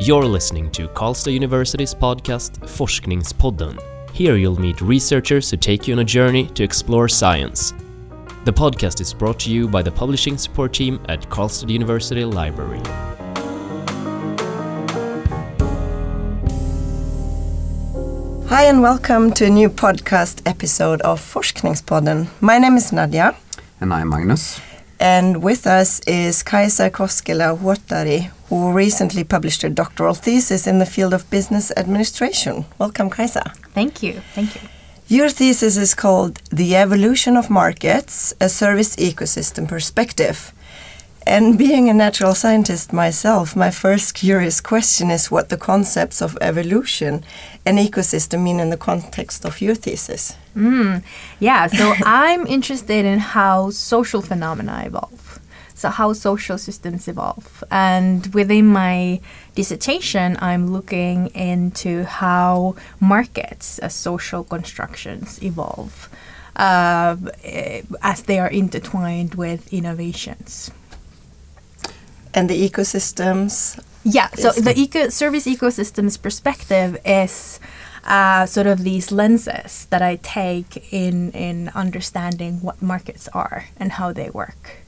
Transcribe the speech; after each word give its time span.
You're 0.00 0.24
listening 0.24 0.70
to 0.72 0.88
Karlstad 0.88 1.32
University's 1.32 1.94
podcast 1.94 2.58
Forskningspodden. 2.60 3.78
Here 4.12 4.36
you'll 4.36 4.60
meet 4.60 4.80
researchers 4.80 5.50
who 5.50 5.56
take 5.56 5.86
you 5.86 5.94
on 5.94 6.00
a 6.00 6.04
journey 6.04 6.46
to 6.48 6.64
explore 6.64 7.08
science. 7.08 7.74
The 8.44 8.52
podcast 8.52 9.00
is 9.00 9.12
brought 9.12 9.38
to 9.40 9.50
you 9.50 9.68
by 9.68 9.82
the 9.82 9.92
publishing 9.92 10.38
support 10.38 10.72
team 10.72 11.00
at 11.08 11.28
Karlstad 11.28 11.70
University 11.70 12.24
Library. 12.24 12.80
Hi 18.48 18.64
and 18.64 18.82
welcome 18.82 19.30
to 19.34 19.46
a 19.46 19.50
new 19.50 19.68
podcast 19.70 20.42
episode 20.44 21.00
of 21.02 21.20
Forskningspodden. 21.20 22.26
My 22.40 22.58
name 22.58 22.76
is 22.76 22.92
Nadia 22.92 23.36
And 23.80 23.92
I'm 23.94 24.08
Magnus. 24.08 24.60
and 24.98 25.42
with 25.42 25.66
us 25.66 26.00
is 26.00 26.42
Kaisa 26.42 26.90
Koskela 26.90 27.56
Huotari 27.56 28.30
who 28.50 28.72
recently 28.72 29.24
published 29.24 29.64
a 29.64 29.70
doctoral 29.70 30.14
thesis 30.14 30.66
in 30.66 30.80
the 30.80 30.86
field 30.86 31.14
of 31.14 31.30
business 31.30 31.70
administration. 31.76 32.66
Welcome 32.78 33.08
Kaisa. 33.08 33.54
Thank 33.72 34.02
you. 34.02 34.14
Thank 34.34 34.56
you. 34.56 34.60
Your 35.06 35.28
thesis 35.28 35.76
is 35.76 35.94
called 35.94 36.40
The 36.50 36.76
Evolution 36.76 37.36
of 37.36 37.48
Markets, 37.48 38.34
a 38.40 38.48
Service 38.48 38.96
Ecosystem 38.96 39.68
Perspective. 39.68 40.52
And 41.26 41.56
being 41.56 41.88
a 41.88 41.94
natural 41.94 42.34
scientist 42.34 42.92
myself, 42.92 43.54
my 43.54 43.70
first 43.70 44.14
curious 44.14 44.60
question 44.60 45.10
is 45.10 45.30
what 45.30 45.48
the 45.48 45.56
concepts 45.56 46.20
of 46.20 46.36
evolution 46.40 47.22
and 47.64 47.78
ecosystem 47.78 48.42
mean 48.42 48.58
in 48.58 48.70
the 48.70 48.76
context 48.76 49.44
of 49.44 49.60
your 49.60 49.76
thesis. 49.76 50.36
Mm, 50.56 51.04
yeah, 51.38 51.68
so 51.68 51.94
I'm 52.04 52.46
interested 52.48 53.04
in 53.04 53.20
how 53.20 53.70
social 53.70 54.22
phenomena 54.22 54.82
evolve. 54.86 55.29
So, 55.80 55.88
how 55.88 56.12
social 56.12 56.58
systems 56.58 57.08
evolve. 57.08 57.64
And 57.70 58.26
within 58.34 58.66
my 58.66 59.20
dissertation, 59.54 60.36
I'm 60.40 60.70
looking 60.70 61.28
into 61.28 62.04
how 62.04 62.76
markets 63.00 63.78
as 63.78 63.94
social 63.94 64.44
constructions 64.44 65.42
evolve 65.42 66.10
uh, 66.56 67.16
as 68.02 68.22
they 68.22 68.38
are 68.38 68.50
intertwined 68.50 69.36
with 69.36 69.72
innovations. 69.72 70.70
And 72.34 72.50
the 72.50 72.68
ecosystems 72.68 73.82
Yeah, 74.04 74.28
so 74.34 74.52
the 74.52 74.78
eco 74.78 75.08
service 75.08 75.46
ecosystems 75.46 76.20
perspective 76.20 76.98
is 77.06 77.60
uh, 78.04 78.44
sort 78.46 78.66
of 78.66 78.84
these 78.84 79.12
lenses 79.12 79.86
that 79.90 80.02
I 80.02 80.16
take 80.16 80.92
in 80.92 81.32
in 81.32 81.70
understanding 81.74 82.60
what 82.60 82.82
markets 82.82 83.28
are 83.32 83.64
and 83.76 83.92
how 83.92 84.12
they 84.12 84.30
work. 84.30 84.79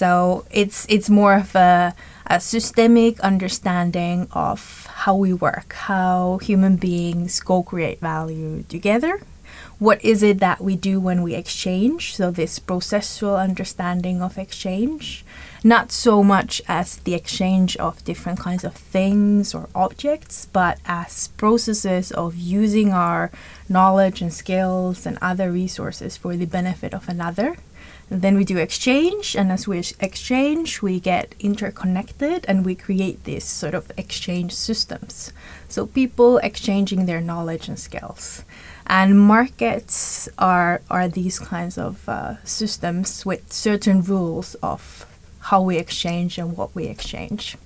So 0.00 0.46
it's 0.50 0.86
it's 0.88 1.10
more 1.10 1.34
of 1.34 1.54
a, 1.54 1.94
a 2.24 2.40
systemic 2.40 3.20
understanding 3.20 4.28
of 4.32 4.86
how 5.04 5.14
we 5.14 5.34
work, 5.34 5.74
how 5.74 6.38
human 6.40 6.76
beings 6.76 7.38
co-create 7.38 8.00
value 8.00 8.64
together. 8.70 9.20
What 9.78 10.02
is 10.02 10.22
it 10.22 10.40
that 10.40 10.62
we 10.62 10.74
do 10.74 11.00
when 11.00 11.20
we 11.20 11.34
exchange? 11.34 12.16
So 12.16 12.30
this 12.30 12.58
processual 12.58 13.38
understanding 13.38 14.22
of 14.22 14.38
exchange, 14.38 15.22
not 15.62 15.92
so 15.92 16.22
much 16.22 16.62
as 16.66 16.96
the 17.04 17.12
exchange 17.12 17.76
of 17.76 18.02
different 18.02 18.38
kinds 18.40 18.64
of 18.64 18.72
things 18.72 19.54
or 19.54 19.68
objects, 19.74 20.46
but 20.50 20.78
as 20.86 21.28
processes 21.36 22.10
of 22.10 22.36
using 22.36 22.90
our 22.90 23.30
knowledge 23.68 24.22
and 24.22 24.32
skills 24.32 25.04
and 25.04 25.18
other 25.20 25.52
resources 25.52 26.16
for 26.16 26.38
the 26.38 26.46
benefit 26.46 26.94
of 26.94 27.06
another. 27.06 27.56
And 28.10 28.22
then 28.22 28.36
we 28.36 28.44
do 28.44 28.58
exchange, 28.58 29.36
and 29.36 29.52
as 29.52 29.68
we 29.68 29.78
exchange, 30.00 30.82
we 30.82 30.98
get 30.98 31.34
interconnected 31.38 32.44
and 32.48 32.64
we 32.64 32.74
create 32.74 33.22
these 33.22 33.44
sort 33.44 33.72
of 33.72 33.92
exchange 33.96 34.52
systems. 34.52 35.32
So 35.68 35.86
people 35.86 36.38
exchanging 36.38 37.06
their 37.06 37.20
knowledge 37.20 37.68
and 37.68 37.78
skills. 37.78 38.44
And 38.86 39.20
markets 39.20 40.28
are, 40.38 40.82
are 40.90 41.06
these 41.06 41.38
kinds 41.38 41.78
of 41.78 42.08
uh, 42.08 42.42
systems 42.44 43.24
with 43.24 43.52
certain 43.52 44.02
rules 44.02 44.56
of 44.56 45.06
how 45.38 45.62
we 45.62 45.78
exchange 45.78 46.36
and 46.36 46.56
what 46.56 46.74
we 46.74 46.86
exchange. 46.86 47.56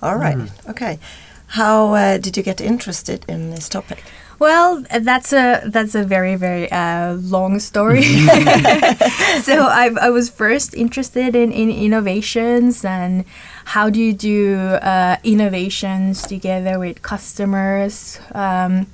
All 0.00 0.16
right. 0.16 0.38
Okay. 0.68 1.00
How 1.48 1.92
uh, 1.94 2.18
did 2.18 2.36
you 2.36 2.42
get 2.44 2.60
interested 2.60 3.24
in 3.28 3.50
this 3.50 3.68
topic? 3.68 4.04
Well, 4.42 4.82
that's 4.90 5.32
a 5.32 5.62
that's 5.66 5.94
a 5.94 6.02
very 6.02 6.34
very 6.34 6.68
uh, 6.72 7.14
long 7.14 7.60
story. 7.60 8.02
so 9.46 9.54
I, 9.70 9.94
I 10.00 10.10
was 10.10 10.30
first 10.30 10.74
interested 10.74 11.36
in, 11.36 11.52
in 11.52 11.70
innovations 11.70 12.84
and 12.84 13.24
how 13.66 13.88
do 13.88 14.00
you 14.00 14.12
do 14.12 14.56
uh, 14.82 15.18
innovations 15.22 16.22
together 16.22 16.80
with 16.80 17.02
customers, 17.02 18.18
um, 18.34 18.88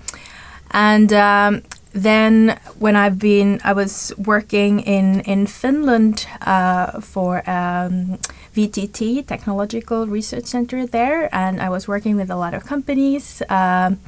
and 0.73 1.15
um, 1.15 1.63
then 1.93 2.61
when 2.79 2.95
I've 2.95 3.19
been 3.19 3.59
I 3.65 3.73
was 3.73 4.13
working 4.19 4.81
in 4.81 5.21
in 5.21 5.47
Finland 5.47 6.27
uh, 6.43 7.01
for. 7.01 7.43
Um, 7.49 8.19
VTT 8.59 9.25
Technological 9.25 10.09
Research 10.09 10.47
Center 10.47 10.85
there, 10.85 11.33
and 11.33 11.61
I 11.61 11.69
was 11.69 11.87
working 11.87 12.17
with 12.17 12.29
a 12.29 12.35
lot 12.35 12.55
of 12.55 12.65
companies. 12.65 13.41
Um, 13.49 14.01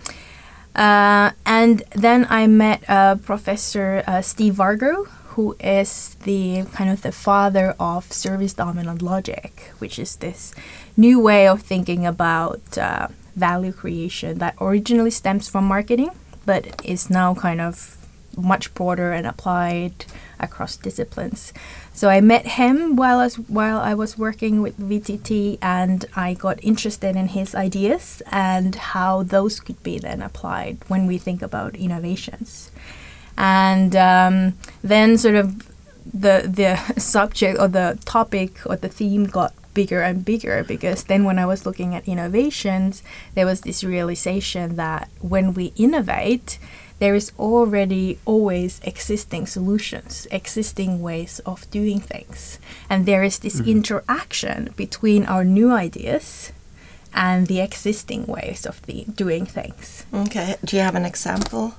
uh, 0.75 1.31
and 1.47 1.82
then 1.92 2.26
I 2.31 2.47
met 2.47 2.84
uh, 2.88 3.16
Professor 3.16 4.03
uh, 4.06 4.22
Steve 4.22 4.54
Vargo, 4.54 5.06
who 5.34 5.56
is 5.60 6.16
the 6.25 6.64
kind 6.72 6.91
of 6.91 7.03
the 7.03 7.12
father 7.12 7.75
of 7.78 8.12
service 8.12 8.54
dominant 8.54 9.03
logic, 9.03 9.72
which 9.78 9.98
is 9.98 10.16
this 10.16 10.54
new 10.97 11.20
way 11.20 11.47
of 11.47 11.62
thinking 11.62 12.06
about 12.06 12.76
uh, 12.78 13.08
value 13.36 13.72
creation 13.72 14.38
that 14.38 14.54
originally 14.60 15.10
stems 15.10 15.48
from 15.48 15.64
marketing, 15.64 16.10
but 16.47 16.81
is 16.84 17.10
now 17.10 17.34
kind 17.34 17.60
of 17.60 17.97
much 18.37 18.72
broader 18.75 19.12
and 19.12 19.26
applied 19.26 20.04
across 20.38 20.76
disciplines. 20.76 21.52
So 21.92 22.08
I 22.08 22.20
met 22.20 22.46
him 22.46 22.96
while 22.96 23.18
I 23.18 23.24
was, 23.24 23.38
while 23.38 23.78
I 23.78 23.94
was 23.94 24.16
working 24.16 24.62
with 24.62 24.78
VTT, 24.78 25.58
and 25.60 26.06
I 26.14 26.34
got 26.34 26.62
interested 26.62 27.16
in 27.16 27.28
his 27.28 27.54
ideas 27.54 28.22
and 28.30 28.74
how 28.74 29.22
those 29.22 29.60
could 29.60 29.82
be 29.82 29.98
then 29.98 30.22
applied 30.22 30.78
when 30.88 31.06
we 31.06 31.18
think 31.18 31.42
about 31.42 31.74
innovations. 31.74 32.70
And 33.36 33.96
um, 33.96 34.54
then 34.82 35.18
sort 35.18 35.34
of 35.34 35.66
the 36.12 36.44
the 36.46 36.76
subject 37.00 37.58
or 37.58 37.68
the 37.68 37.98
topic 38.04 38.66
or 38.66 38.76
the 38.76 38.88
theme 38.88 39.24
got 39.26 39.52
bigger 39.74 40.02
and 40.02 40.24
bigger 40.24 40.64
because 40.64 41.04
then 41.04 41.24
when 41.24 41.38
I 41.38 41.46
was 41.46 41.64
looking 41.64 41.94
at 41.94 42.06
innovations, 42.08 43.02
there 43.34 43.46
was 43.46 43.60
this 43.62 43.84
realization 43.84 44.76
that 44.76 45.08
when 45.20 45.54
we 45.54 45.72
innovate, 45.76 46.58
there 47.00 47.15
is 47.15 47.33
already 47.38 48.19
always 48.27 48.81
existing 48.84 49.47
solutions, 49.47 50.28
existing 50.31 51.00
ways 51.03 51.41
of 51.44 51.69
doing 51.71 51.99
things. 51.99 52.61
And 52.88 53.06
there 53.06 53.25
is 53.25 53.38
this 53.41 53.59
interaction 53.61 54.72
between 54.77 55.25
our 55.25 55.43
new 55.44 55.72
ideas 55.72 56.53
and 57.12 57.47
the 57.49 57.61
existing 57.61 58.27
ways 58.27 58.66
of 58.66 58.83
the, 58.83 59.05
doing 59.12 59.47
things. 59.47 60.05
Okay. 60.12 60.56
Do 60.65 60.77
you 60.77 60.83
have 60.83 60.94
an 60.94 61.06
example? 61.06 61.75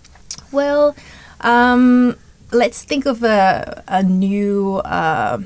Well, 0.52 0.96
um, 1.42 2.18
let's 2.52 2.84
think 2.84 3.06
of 3.06 3.24
a, 3.24 3.84
a 3.88 4.04
new, 4.04 4.78
uh, 4.78 5.40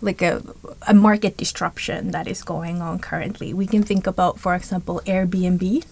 like 0.00 0.22
a, 0.22 0.42
a 0.86 0.94
market 0.94 1.36
disruption 1.36 2.10
that 2.10 2.26
is 2.28 2.42
going 2.42 2.82
on 2.82 2.98
currently. 2.98 3.52
We 3.54 3.66
can 3.66 3.82
think 3.82 4.06
about, 4.06 4.38
for 4.38 4.54
example, 4.54 5.00
Airbnb, 5.06 5.84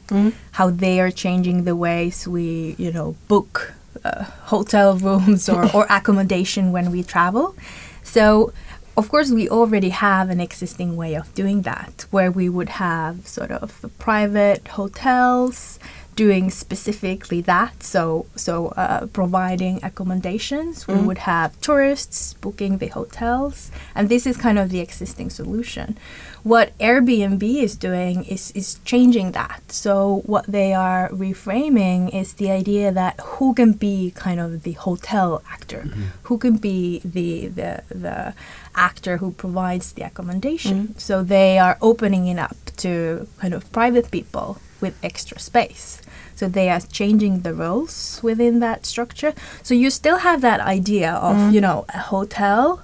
how 0.53 0.71
they 0.71 1.01
are 1.01 1.11
changing 1.11 1.65
the 1.65 1.77
ways 1.77 2.29
we, 2.29 2.75
you 2.79 2.93
know, 2.93 3.17
book 3.29 3.73
uh, 4.05 4.25
hotel 4.45 4.97
rooms 4.97 5.49
or, 5.49 5.65
or 5.75 5.87
accommodation 5.91 6.73
when 6.73 6.91
we 6.91 7.03
travel. 7.03 7.55
So, 8.03 8.53
of 8.97 9.09
course, 9.09 9.31
we 9.31 9.49
already 9.49 9.89
have 9.89 10.31
an 10.31 10.41
existing 10.41 10.95
way 10.97 11.15
of 11.15 11.35
doing 11.35 11.63
that, 11.63 12.07
where 12.11 12.31
we 12.31 12.49
would 12.49 12.69
have 12.69 13.27
sort 13.27 13.51
of 13.51 13.85
private 13.99 14.69
hotels 14.69 15.79
doing 16.17 16.51
specifically 16.51 17.41
that. 17.43 17.83
So, 17.83 18.27
so 18.37 18.69
uh, 18.69 19.07
providing 19.07 19.83
accommodations, 19.83 20.87
we 20.87 20.95
mm-hmm. 20.95 21.07
would 21.07 21.19
have 21.19 21.61
tourists 21.61 22.35
booking 22.35 22.79
the 22.79 22.89
hotels, 22.89 23.71
and 23.95 24.09
this 24.09 24.27
is 24.27 24.37
kind 24.37 24.59
of 24.59 24.71
the 24.71 24.81
existing 24.81 25.31
solution. 25.31 25.97
What 26.43 26.77
Airbnb 26.79 27.43
is 27.43 27.75
doing 27.75 28.25
is 28.25 28.51
is 28.53 28.79
changing 28.85 29.33
that. 29.33 29.73
So, 29.73 30.23
what 30.27 30.45
they 30.47 30.75
are 30.75 31.09
reframing 31.09 32.15
is 32.15 32.35
the 32.35 32.51
idea 32.51 32.93
that 32.93 33.19
who 33.21 33.55
can 33.55 33.73
be 33.73 34.13
kind 34.15 34.39
of 34.41 34.63
the 34.63 34.73
hotel 34.73 35.43
actor, 35.51 35.85
mm-hmm. 35.87 36.03
who 36.25 36.37
can 36.39 36.57
be 36.59 37.01
the 37.05 37.49
the 37.49 37.83
the 37.89 38.35
actor 38.75 39.19
who 39.19 39.33
provides 39.33 39.93
the 39.93 40.03
accommodation. 40.03 40.89
Mm-hmm. 40.89 40.99
So 40.99 41.23
they 41.23 41.59
are 41.59 41.79
opening 41.81 42.27
it 42.27 42.39
up 42.39 42.57
to 42.79 43.27
kind 43.39 43.55
of 43.55 43.71
private 43.73 44.11
people 44.11 44.59
with 44.81 44.99
extra 45.03 45.39
space. 45.39 46.03
So 46.35 46.49
they 46.49 46.69
are 46.69 46.81
changing 46.81 47.41
the 47.41 47.55
roles 47.55 48.21
within 48.23 48.61
that 48.61 48.87
structure. 48.87 49.33
So 49.63 49.75
you 49.75 49.91
still 49.91 50.19
have 50.19 50.41
that 50.43 50.61
idea 50.61 51.13
of, 51.13 51.53
you 51.55 51.61
know, 51.61 51.85
a 51.95 51.99
hotel 51.99 52.83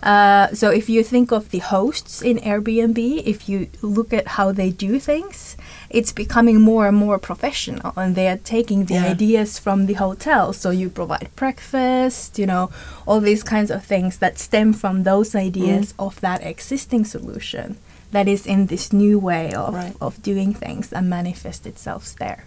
Uh, 0.00 0.46
so 0.54 0.70
if 0.70 0.88
you 0.88 1.02
think 1.02 1.32
of 1.32 1.50
the 1.50 1.58
hosts 1.58 2.22
in 2.22 2.38
Airbnb, 2.38 2.98
if 3.26 3.48
you 3.48 3.66
look 3.82 4.12
at 4.12 4.26
how 4.38 4.52
they 4.52 4.70
do 4.70 5.00
things, 5.00 5.56
it's 5.90 6.12
becoming 6.12 6.60
more 6.60 6.86
and 6.86 6.96
more 6.96 7.18
professional, 7.18 7.92
and 7.96 8.14
they 8.14 8.28
are 8.28 8.38
taking 8.56 8.84
the 8.86 8.94
Yeah. 8.94 9.10
ideas 9.14 9.58
from 9.58 9.86
the 9.86 9.94
hotel. 9.94 10.52
So 10.52 10.70
you 10.70 10.88
provide 10.88 11.28
breakfast, 11.34 12.38
you 12.38 12.46
know, 12.46 12.70
all 13.08 13.20
these 13.20 13.42
kinds 13.42 13.70
of 13.72 13.82
things 13.84 14.18
that 14.18 14.38
stem 14.38 14.72
from 14.72 15.02
those 15.02 15.34
ideas 15.34 15.94
of 15.98 16.20
that 16.20 16.40
existing 16.46 17.04
solution 17.04 17.76
that 18.12 18.28
is 18.28 18.46
in 18.46 18.66
this 18.66 18.92
new 18.92 19.18
way 19.18 19.52
of, 19.52 19.74
Right. 19.74 19.96
of 20.00 20.22
doing 20.22 20.54
things 20.54 20.92
and 20.92 21.10
manifest 21.10 21.66
itself 21.66 22.14
there. 22.22 22.44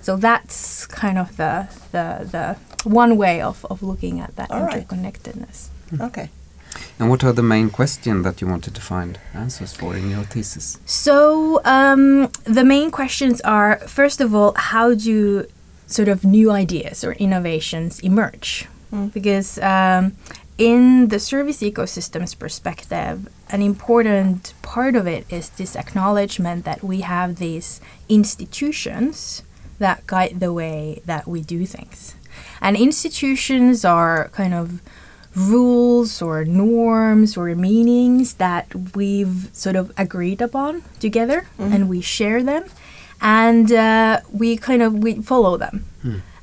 So 0.00 0.16
that's 0.16 0.86
kind 0.86 1.18
of 1.18 1.36
the 1.36 1.68
the, 1.92 2.28
the 2.30 2.88
one 2.88 3.16
way 3.16 3.40
of, 3.40 3.64
of 3.70 3.82
looking 3.82 4.20
at 4.20 4.36
that 4.36 4.50
All 4.50 4.62
right. 4.62 4.86
interconnectedness. 4.86 5.68
Okay. 6.00 6.30
And 6.98 7.08
what 7.10 7.24
are 7.24 7.32
the 7.32 7.42
main 7.42 7.70
questions 7.70 8.24
that 8.24 8.40
you 8.40 8.46
wanted 8.46 8.74
to 8.74 8.80
find 8.80 9.18
answers 9.34 9.74
for 9.74 9.96
in 9.96 10.10
your 10.10 10.24
thesis? 10.24 10.78
So 10.84 11.60
um, 11.64 12.30
the 12.44 12.64
main 12.64 12.90
questions 12.90 13.40
are 13.42 13.78
first 13.86 14.20
of 14.20 14.34
all, 14.34 14.52
how 14.56 14.94
do 14.94 15.46
sort 15.86 16.08
of 16.08 16.24
new 16.24 16.50
ideas 16.50 17.04
or 17.04 17.12
innovations 17.12 18.00
emerge? 18.00 18.66
Because 19.12 19.58
um, 19.58 20.16
in 20.56 21.08
the 21.08 21.20
service 21.20 21.60
ecosystems 21.62 22.38
perspective, 22.38 23.28
an 23.50 23.62
important 23.62 24.54
part 24.62 24.96
of 24.96 25.06
it 25.06 25.24
is 25.30 25.50
this 25.50 25.76
acknowledgement 25.76 26.64
that 26.64 26.82
we 26.82 27.00
have 27.02 27.36
these 27.36 27.80
institutions 28.08 29.42
that 29.78 30.06
guide 30.06 30.40
the 30.40 30.52
way 30.52 31.02
that 31.06 31.26
we 31.26 31.40
do 31.40 31.64
things. 31.66 32.14
And 32.60 32.76
institutions 32.76 33.84
are 33.84 34.28
kind 34.32 34.54
of 34.54 34.80
rules 35.34 36.20
or 36.20 36.44
norms 36.44 37.36
or 37.36 37.54
meanings 37.54 38.34
that 38.34 38.66
we've 38.96 39.48
sort 39.52 39.76
of 39.76 39.92
agreed 39.96 40.40
upon 40.42 40.82
together 40.98 41.46
and 41.58 41.88
we 41.88 42.00
share 42.00 42.42
them 42.42 42.64
and 43.20 43.70
uh, 43.72 44.20
we 44.32 44.56
kind 44.56 44.82
of 44.82 44.94
we 44.94 45.14
follow 45.22 45.56
them. 45.56 45.84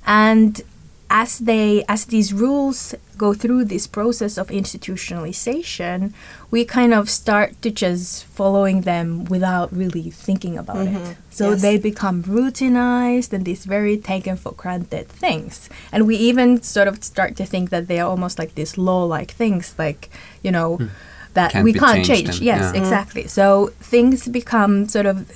And 0.05 0.61
as 1.09 1.39
they 1.39 1.83
as 1.87 2.05
these 2.05 2.33
rules 2.33 2.95
go 3.17 3.33
through 3.33 3.65
this 3.65 3.87
process 3.87 4.37
of 4.37 4.47
institutionalization 4.49 6.13
we 6.51 6.63
kind 6.63 6.93
of 6.93 7.09
start 7.09 7.59
to 7.61 7.69
just 7.71 8.23
following 8.25 8.81
them 8.81 9.25
without 9.25 9.73
really 9.75 10.09
thinking 10.09 10.57
about 10.57 10.87
it. 10.87 10.93
Mm-hmm. 10.93 11.11
So 11.29 11.51
Yes. 11.51 11.61
they 11.61 11.77
become 11.77 12.23
routinized 12.23 13.33
and 13.33 13.43
these 13.45 13.65
very 13.65 13.97
taken 13.97 14.37
for 14.37 14.53
granted 14.53 15.07
things. 15.09 15.69
And 15.91 16.07
we 16.07 16.15
even 16.15 16.61
sort 16.61 16.87
of 16.87 17.03
start 17.03 17.35
to 17.37 17.45
think 17.45 17.71
that 17.71 17.87
they 17.87 17.99
are 17.99 18.09
almost 18.09 18.39
like 18.39 18.55
these 18.55 18.77
law 18.77 19.03
like 19.03 19.31
things 19.31 19.75
like 19.77 20.09
you 20.43 20.51
know 20.51 20.77
hmm. 20.77 20.87
that 21.33 21.51
Can't 21.51 21.65
we 21.65 21.73
can't 21.73 22.05
change. 22.05 22.29
and- 22.29 22.41
yes 22.41 22.71
yeah. 22.73 22.79
exactly. 22.81 23.27
So 23.27 23.71
things 23.81 24.27
become 24.27 24.87
sort 24.87 25.05
of 25.07 25.17
i- 25.29 25.33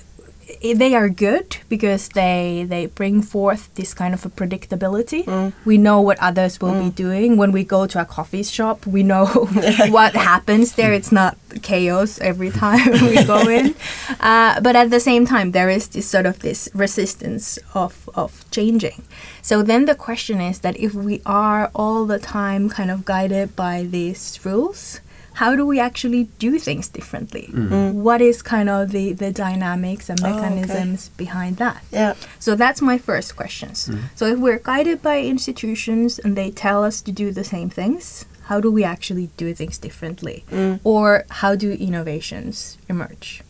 they 0.61 0.95
are 0.95 1.09
good 1.09 1.57
because 1.69 2.09
they 2.09 2.65
they 2.67 2.87
bring 2.87 3.21
forth 3.21 3.73
this 3.75 3.93
kind 3.93 4.13
of 4.13 4.25
a 4.25 4.29
predictability. 4.29 5.53
We 5.65 5.77
know 5.77 6.01
what 6.01 6.17
others 6.19 6.59
will 6.61 6.77
be 6.81 6.89
doing 6.89 7.37
when 7.37 7.51
we 7.51 7.63
go 7.63 7.87
to 7.87 8.01
a 8.01 8.05
coffee 8.05 8.43
shop. 8.43 8.85
We 8.85 9.03
know 9.03 9.25
what 9.89 10.15
happens 10.15 10.73
there. 10.73 10.93
It's 10.93 11.11
not 11.11 11.37
chaos 11.61 12.19
every 12.19 12.51
time 12.51 12.91
we 12.91 13.23
go 13.23 13.47
in. 13.59 13.75
Uh, 14.19 14.59
but 14.61 14.75
at 14.75 14.89
the 14.89 14.99
same 14.99 15.25
time, 15.25 15.51
there 15.51 15.69
is 15.69 15.87
this 15.87 16.07
sort 16.07 16.25
of 16.25 16.39
this 16.39 16.69
resistance 16.73 17.59
of 17.73 18.09
of 18.15 18.45
changing. 18.51 19.03
So 19.41 19.63
then 19.63 19.85
the 19.85 19.95
question 19.95 20.41
is 20.41 20.59
that 20.59 20.77
if 20.77 20.93
we 20.93 21.21
are 21.25 21.71
all 21.73 22.05
the 22.05 22.19
time 22.19 22.69
kind 22.69 22.91
of 22.91 23.05
guided 23.05 23.55
by 23.55 23.83
these 23.83 24.39
rules, 24.43 25.01
how 25.33 25.55
do 25.55 25.65
we 25.65 25.79
actually 25.79 26.25
do 26.39 26.59
things 26.59 26.89
differently? 26.89 27.49
Mm. 27.51 27.69
Mm. 27.69 27.93
What 27.93 28.21
is 28.21 28.41
kind 28.41 28.69
of 28.69 28.91
the, 28.91 29.13
the 29.13 29.31
dynamics 29.31 30.09
and 30.09 30.19
Oh, 30.23 30.27
okay. 30.27 30.41
mechanisms 30.41 31.09
behind 31.17 31.57
that? 31.57 31.83
Yeah. 31.91 32.13
So 32.39 32.55
that's 32.55 32.81
my 32.81 32.97
first 32.97 33.35
questions. 33.35 33.87
Mm. 33.87 33.99
So 34.15 34.25
if 34.25 34.39
we're 34.39 34.59
guided 34.59 35.01
by 35.01 35.19
institutions 35.21 36.19
and 36.19 36.35
they 36.35 36.51
tell 36.51 36.83
us 36.83 37.01
to 37.01 37.11
do 37.11 37.31
the 37.31 37.43
same 37.43 37.69
things, 37.69 38.25
how 38.43 38.59
do 38.59 38.71
we 38.71 38.83
actually 38.83 39.29
do 39.37 39.53
things 39.53 39.77
differently? 39.77 40.43
Or 40.83 41.23
how 41.29 41.55
do 41.55 41.71
innovations 41.71 42.77
emerge? 42.89 43.43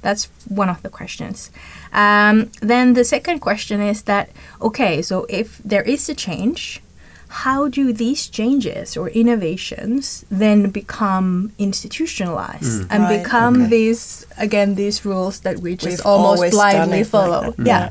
That's 0.00 0.26
one 0.48 0.68
of 0.68 0.82
the 0.82 0.90
questions. 0.90 1.50
Um, 1.92 2.50
then 2.60 2.92
the 2.92 3.04
second 3.04 3.40
question 3.40 3.80
is 3.80 4.02
that 4.02 4.28
okay, 4.60 5.02
so 5.02 5.26
if 5.28 5.58
there 5.64 5.82
is 5.82 6.08
a 6.08 6.14
change, 6.14 6.80
how 7.42 7.66
do 7.68 7.92
these 7.92 8.28
changes 8.28 8.96
or 8.96 9.08
innovations 9.22 10.24
then 10.30 10.70
become 10.70 11.50
institutionalized 11.58 12.82
mm. 12.82 12.86
and 12.92 13.02
Right, 13.02 13.22
become 13.22 13.54
okay. 13.62 13.70
these 13.70 14.24
again 14.38 14.76
these 14.76 15.04
rules 15.04 15.40
that 15.40 15.56
we 15.58 15.70
just 15.74 15.98
We've 15.98 16.06
almost 16.06 16.52
blindly 16.52 16.98
it 16.98 17.00
like 17.02 17.10
follow 17.16 17.42
that. 17.50 17.58
Mm. 17.58 17.66
yeah 17.66 17.86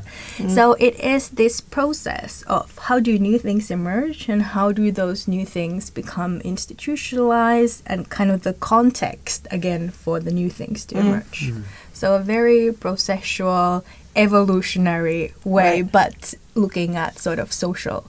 so 0.56 0.64
it 0.86 0.94
is 1.14 1.22
this 1.42 1.60
process 1.60 2.42
of 2.56 2.66
how 2.86 2.96
do 3.00 3.12
new 3.18 3.38
things 3.38 3.70
emerge 3.70 4.20
and 4.32 4.40
how 4.56 4.72
do 4.72 4.90
those 4.90 5.20
new 5.28 5.44
things 5.56 5.90
become 5.90 6.40
institutionalized 6.52 7.82
and 7.86 8.08
kind 8.08 8.30
of 8.30 8.38
the 8.48 8.54
context 8.54 9.46
again 9.50 9.90
for 9.90 10.16
the 10.20 10.32
new 10.40 10.48
things 10.48 10.78
to 10.86 10.94
mm. 10.94 11.00
emerge 11.00 11.52
so 11.92 12.06
a 12.16 12.22
very 12.36 12.72
processual 12.72 13.84
evolutionary 14.16 15.34
way 15.44 15.82
Right. 15.82 15.92
but 15.92 16.34
looking 16.54 16.96
at 16.96 17.18
sort 17.18 17.38
of 17.38 17.52
social 17.52 18.00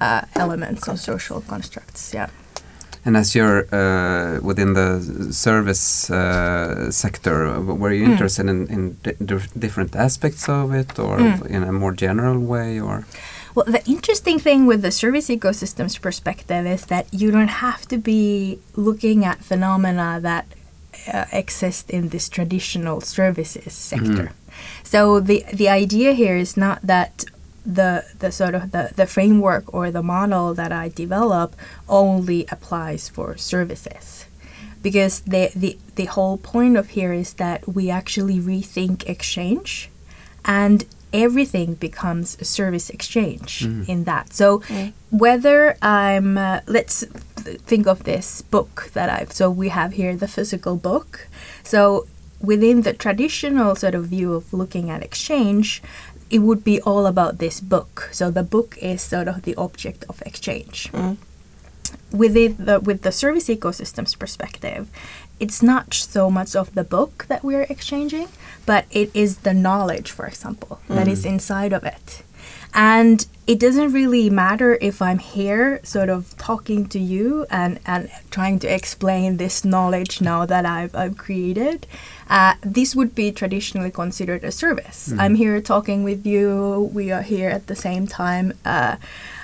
uh, 0.00 0.20
elements 0.34 0.88
or 0.88 0.96
social 0.96 1.40
constructs 1.48 2.12
yeah 2.14 2.28
And 3.06 3.16
as 3.16 3.34
you're 3.34 3.64
uh, 3.72 4.44
within 4.50 4.74
the 4.74 4.88
service 5.32 6.10
uh, 6.12 6.90
sector, 6.90 7.34
were 7.82 7.94
you 7.96 8.04
Mm. 8.06 8.12
interested 8.12 8.46
in, 8.54 8.58
in 8.74 8.82
di 9.02 9.12
different 9.58 9.96
aspects 9.96 10.48
of 10.48 10.74
it, 10.80 10.98
or 10.98 11.16
Mm. 11.18 11.46
in 11.56 11.62
a 11.62 11.72
more 11.72 11.94
general 11.96 12.38
way, 12.54 12.80
or 12.80 13.04
Well, 13.54 13.64
the 13.76 13.82
interesting 13.86 14.38
thing 14.46 14.68
with 14.68 14.80
the 14.82 14.90
service 14.90 15.32
ecosystems 15.36 15.94
perspective 16.00 16.64
is 16.76 16.82
that 16.86 17.04
you 17.20 17.30
don't 17.36 17.54
have 17.66 17.82
to 17.92 17.96
be 18.12 18.58
looking 18.76 19.24
at 19.30 19.36
phenomena 19.50 20.20
that 20.22 20.44
uh, 21.14 21.24
exist 21.42 21.90
in 21.90 22.08
this 22.10 22.28
traditional 22.28 23.00
services 23.00 23.72
sector. 23.92 24.26
So 24.92 25.00
the 25.28 25.38
the 25.60 25.68
idea 25.82 26.10
here 26.12 26.36
is 26.40 26.56
not 26.56 26.78
that 26.86 27.24
the 27.64 28.04
the 28.18 28.32
sort 28.32 28.54
of 28.54 28.70
the, 28.72 28.92
the 28.96 29.06
framework 29.06 29.72
or 29.74 29.90
the 29.90 30.02
model 30.02 30.54
that 30.54 30.72
I 30.72 30.88
develop 30.88 31.56
only 31.88 32.46
applies 32.50 33.08
for 33.08 33.36
services. 33.36 34.26
Because 34.82 35.20
the, 35.20 35.50
the 35.54 35.78
the 35.96 36.06
whole 36.06 36.38
point 36.38 36.76
of 36.76 36.90
here 36.90 37.12
is 37.12 37.34
that 37.34 37.68
we 37.68 37.90
actually 37.90 38.38
rethink 38.38 39.06
exchange 39.08 39.90
and 40.44 40.86
everything 41.12 41.74
becomes 41.74 42.36
a 42.40 42.44
service 42.44 42.88
exchange 42.88 43.62
in 43.88 44.04
that. 44.04 44.32
So 44.32 44.62
whether 45.10 45.76
I'm 45.82 46.38
uh, 46.38 46.60
let's 46.66 47.04
think 47.66 47.86
of 47.86 48.04
this 48.04 48.42
book 48.42 48.90
that 48.94 49.10
I've 49.10 49.32
so 49.32 49.50
we 49.50 49.68
have 49.68 49.92
here 49.92 50.16
the 50.16 50.28
physical 50.28 50.76
book. 50.76 51.28
So 51.62 52.06
within 52.40 52.82
the 52.82 52.92
traditional 52.92 53.76
sort 53.76 53.94
of 53.94 54.06
view 54.06 54.32
of 54.32 54.52
looking 54.52 54.88
at 54.90 55.02
exchange, 55.02 55.82
it 56.30 56.38
would 56.38 56.62
be 56.64 56.80
all 56.82 57.06
about 57.06 57.38
this 57.38 57.60
book. 57.60 58.08
So 58.12 58.30
the 58.30 58.42
book 58.42 58.78
is 58.80 59.02
sort 59.02 59.28
of 59.28 59.42
the 59.42 59.54
object 59.56 60.04
of 60.08 60.22
exchange 60.24 60.88
mm. 60.92 61.16
within 62.12 62.56
the 62.58 62.80
with 62.80 63.02
the 63.02 63.12
service 63.12 63.48
ecosystems 63.48 64.18
perspective, 64.18 64.88
it's 65.40 65.62
not 65.62 65.94
so 65.94 66.30
much 66.30 66.54
of 66.54 66.74
the 66.74 66.84
book 66.84 67.26
that 67.28 67.42
we're 67.42 67.66
exchanging, 67.68 68.28
but 68.66 68.84
it 68.90 69.10
is 69.14 69.38
the 69.38 69.54
knowledge, 69.54 70.10
for 70.10 70.26
example, 70.26 70.80
that 70.88 71.08
is 71.08 71.24
mm. 71.24 71.30
inside 71.30 71.72
of 71.72 71.84
it. 71.84 72.22
And 72.74 73.26
it 73.46 73.58
doesn't 73.58 73.92
really 73.92 74.30
matter 74.30 74.78
if 74.80 75.02
I'm 75.02 75.18
here 75.18 75.80
sort 75.82 76.08
of 76.08 76.36
talking 76.38 76.86
to 76.90 77.00
you 77.00 77.46
and, 77.50 77.80
and 77.84 78.08
trying 78.30 78.60
to 78.60 78.72
explain 78.72 79.38
this 79.38 79.64
knowledge 79.64 80.20
now 80.20 80.46
that 80.46 80.64
I've, 80.64 80.94
I've 80.94 81.16
created. 81.18 81.86
Uh, 82.28 82.54
this 82.60 82.94
would 82.94 83.14
be 83.14 83.32
traditionally 83.32 83.90
considered 83.90 84.44
a 84.44 84.52
service. 84.52 85.12
I'm 85.18 85.34
here 85.34 85.60
talking 85.60 86.04
with 86.04 86.24
you, 86.24 86.90
we 86.92 87.10
are 87.10 87.22
here 87.22 87.50
at 87.50 87.66
the 87.66 87.74
same 87.74 88.06
time. 88.06 88.52
Uh, 88.64 88.96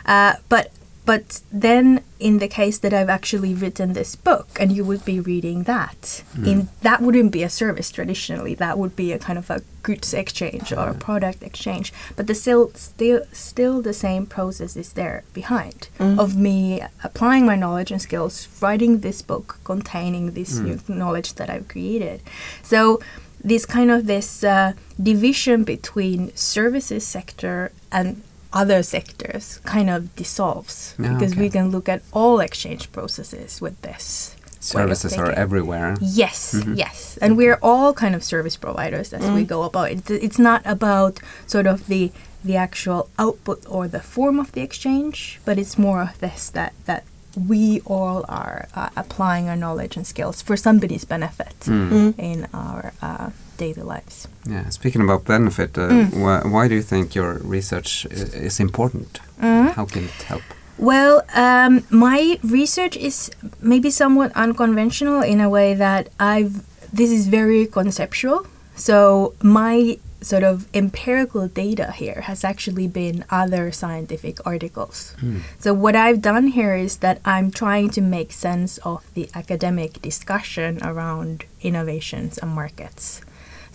uh, 0.05 0.35
but 0.49 0.71
but 1.07 1.41
then, 1.53 2.03
in 2.19 2.39
the 2.39 2.49
case 2.49 2.79
that 2.79 2.93
I've 2.93 3.09
actually 3.09 3.55
written 3.55 3.93
this 3.93 4.17
book, 4.17 4.49
and 4.59 4.73
you 4.73 4.85
would 4.85 5.05
be 5.05 5.21
reading 5.21 5.63
that, 5.63 6.25
hmm. 6.35 6.45
in 6.45 6.69
that 6.83 7.01
wouldn't 7.01 7.31
be 7.31 7.45
a 7.45 7.49
service 7.49 7.93
traditionally. 7.93 8.55
That 8.57 8.77
would 8.77 8.97
be 8.97 9.13
a 9.13 9.19
kind 9.19 9.39
of 9.39 9.49
a 9.49 9.63
goods 9.85 10.13
exchange 10.13 10.73
or 10.73 10.89
a 10.89 10.95
product 10.95 11.45
exchange. 11.45 11.93
But 12.17 12.27
the 12.27 12.35
still, 12.35 12.73
still, 12.75 13.23
still 13.31 13.81
the 13.83 13.93
same 13.93 14.27
process 14.27 14.77
is 14.77 14.95
there 14.95 15.23
behind 15.33 15.89
mm. 16.01 16.19
of 16.19 16.37
me 16.37 16.83
applying 17.05 17.47
my 17.47 17.55
knowledge 17.55 17.93
and 17.93 18.03
skills, 18.03 18.49
writing 18.61 18.99
this 18.99 19.23
book 19.23 19.61
containing 19.63 20.33
this 20.33 20.59
hmm. 20.59 20.65
new 20.65 20.81
knowledge 20.89 21.35
that 21.35 21.49
I've 21.49 21.69
created. 21.69 22.21
So 22.65 23.01
this 23.45 23.65
kind 23.65 23.93
of 23.93 24.07
this 24.07 24.43
uh, 24.43 24.73
division 25.01 25.63
between 25.63 26.35
services 26.35 27.07
sector 27.07 27.71
and 27.93 28.23
other 28.53 28.83
sectors 28.83 29.61
kind 29.65 29.91
of 29.91 30.15
dissolves 30.17 30.95
Yeah, 30.99 31.15
because 31.15 31.37
we 31.37 31.51
can 31.51 31.71
look 31.71 31.89
at 31.89 32.03
all 32.13 32.41
exchange 32.41 32.91
processes 32.93 33.61
with 33.61 33.81
this. 33.83 34.37
services 34.61 35.15
are 35.15 35.31
everywhere. 35.31 35.97
Yes, 36.01 36.55
mm-hmm. 36.55 36.75
yes, 36.75 37.19
and 37.23 37.37
we're 37.37 37.57
mm-hmm. 37.57 37.71
all 37.71 37.93
kind 37.93 38.15
of 38.15 38.25
service 38.25 38.57
providers 38.57 39.13
as 39.13 39.23
we 39.31 39.45
mm. 39.45 39.47
go 39.47 39.63
about. 39.63 39.91
It. 39.91 40.11
It's 40.11 40.39
not 40.39 40.63
about 40.65 41.21
sort 41.47 41.67
of 41.67 41.87
the 41.87 42.11
the 42.45 42.57
actual 42.57 43.09
output 43.19 43.65
or 43.69 43.89
the 43.89 44.01
form 44.01 44.41
of 44.41 44.53
the 44.53 44.63
exchange, 44.63 45.41
but 45.45 45.59
it's 45.59 45.77
more 45.79 46.03
of 46.03 46.19
this 46.19 46.51
that 46.51 46.73
that 46.87 47.05
we 47.37 47.81
all 47.85 48.25
are 48.29 48.69
uh, 48.75 48.89
applying 48.97 49.49
our 49.49 49.57
knowledge 49.57 49.97
and 49.97 50.07
skills 50.07 50.43
for 50.43 50.57
somebody's 50.57 51.05
benefit 51.05 51.55
mm. 51.61 51.91
Mm. 51.91 52.15
in 52.19 52.49
our 52.53 52.93
uh, 53.03 53.31
daily 53.57 53.83
lives. 53.83 54.29
Yeah. 54.45 54.69
Speaking 54.71 55.03
about 55.03 55.25
benefit, 55.25 55.77
uh, 55.79 55.89
Mm. 55.89 56.21
why, 56.23 56.41
why 56.55 56.69
do 56.69 56.75
you 56.75 56.83
think 56.83 57.15
your 57.15 57.41
research 57.45 58.07
is 58.11 58.61
important? 58.61 59.21
Mm. 59.41 59.73
How 59.75 59.85
can 59.87 60.05
it 60.05 60.23
help? 60.29 60.43
Well, 60.79 61.23
um, 61.35 61.85
my 61.91 62.39
research 62.43 62.97
is 62.97 63.31
maybe 63.61 63.91
somewhat 63.91 64.31
unconventional 64.35 65.23
in 65.23 65.41
a 65.41 65.49
way 65.49 65.75
that 65.75 66.09
I've. 66.21 66.63
This 66.93 67.11
is 67.11 67.27
very 67.29 67.67
conceptual. 67.67 68.47
So 68.75 69.33
my 69.43 69.99
sort 70.21 70.43
of 70.43 70.67
empirical 70.75 71.47
data 71.49 71.93
here 71.93 72.23
has 72.23 72.43
actually 72.45 72.89
been 72.89 73.25
other 73.31 73.71
scientific 73.73 74.37
articles. 74.47 75.15
So 75.59 75.73
what 75.75 75.95
I've 75.95 76.21
done 76.21 76.49
here 76.49 76.75
is 76.75 76.97
that 76.99 77.21
I'm 77.25 77.51
trying 77.51 77.91
to 77.91 78.01
make 78.01 78.33
sense 78.33 78.79
of 78.79 79.05
the 79.15 79.29
academic 79.35 80.01
discussion 80.03 80.79
around 80.83 81.45
innovations 81.63 82.39
and 82.39 82.51
markets. 82.51 83.21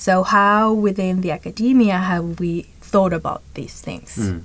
So 0.02 0.24
how 0.24 0.74
within 0.74 1.22
the 1.22 1.30
academia 1.30 2.00
have 2.00 2.40
we 2.40 2.64
thought 2.82 3.14
about 3.14 3.44
these 3.54 3.80
things? 3.80 4.16
Hmm. 4.16 4.40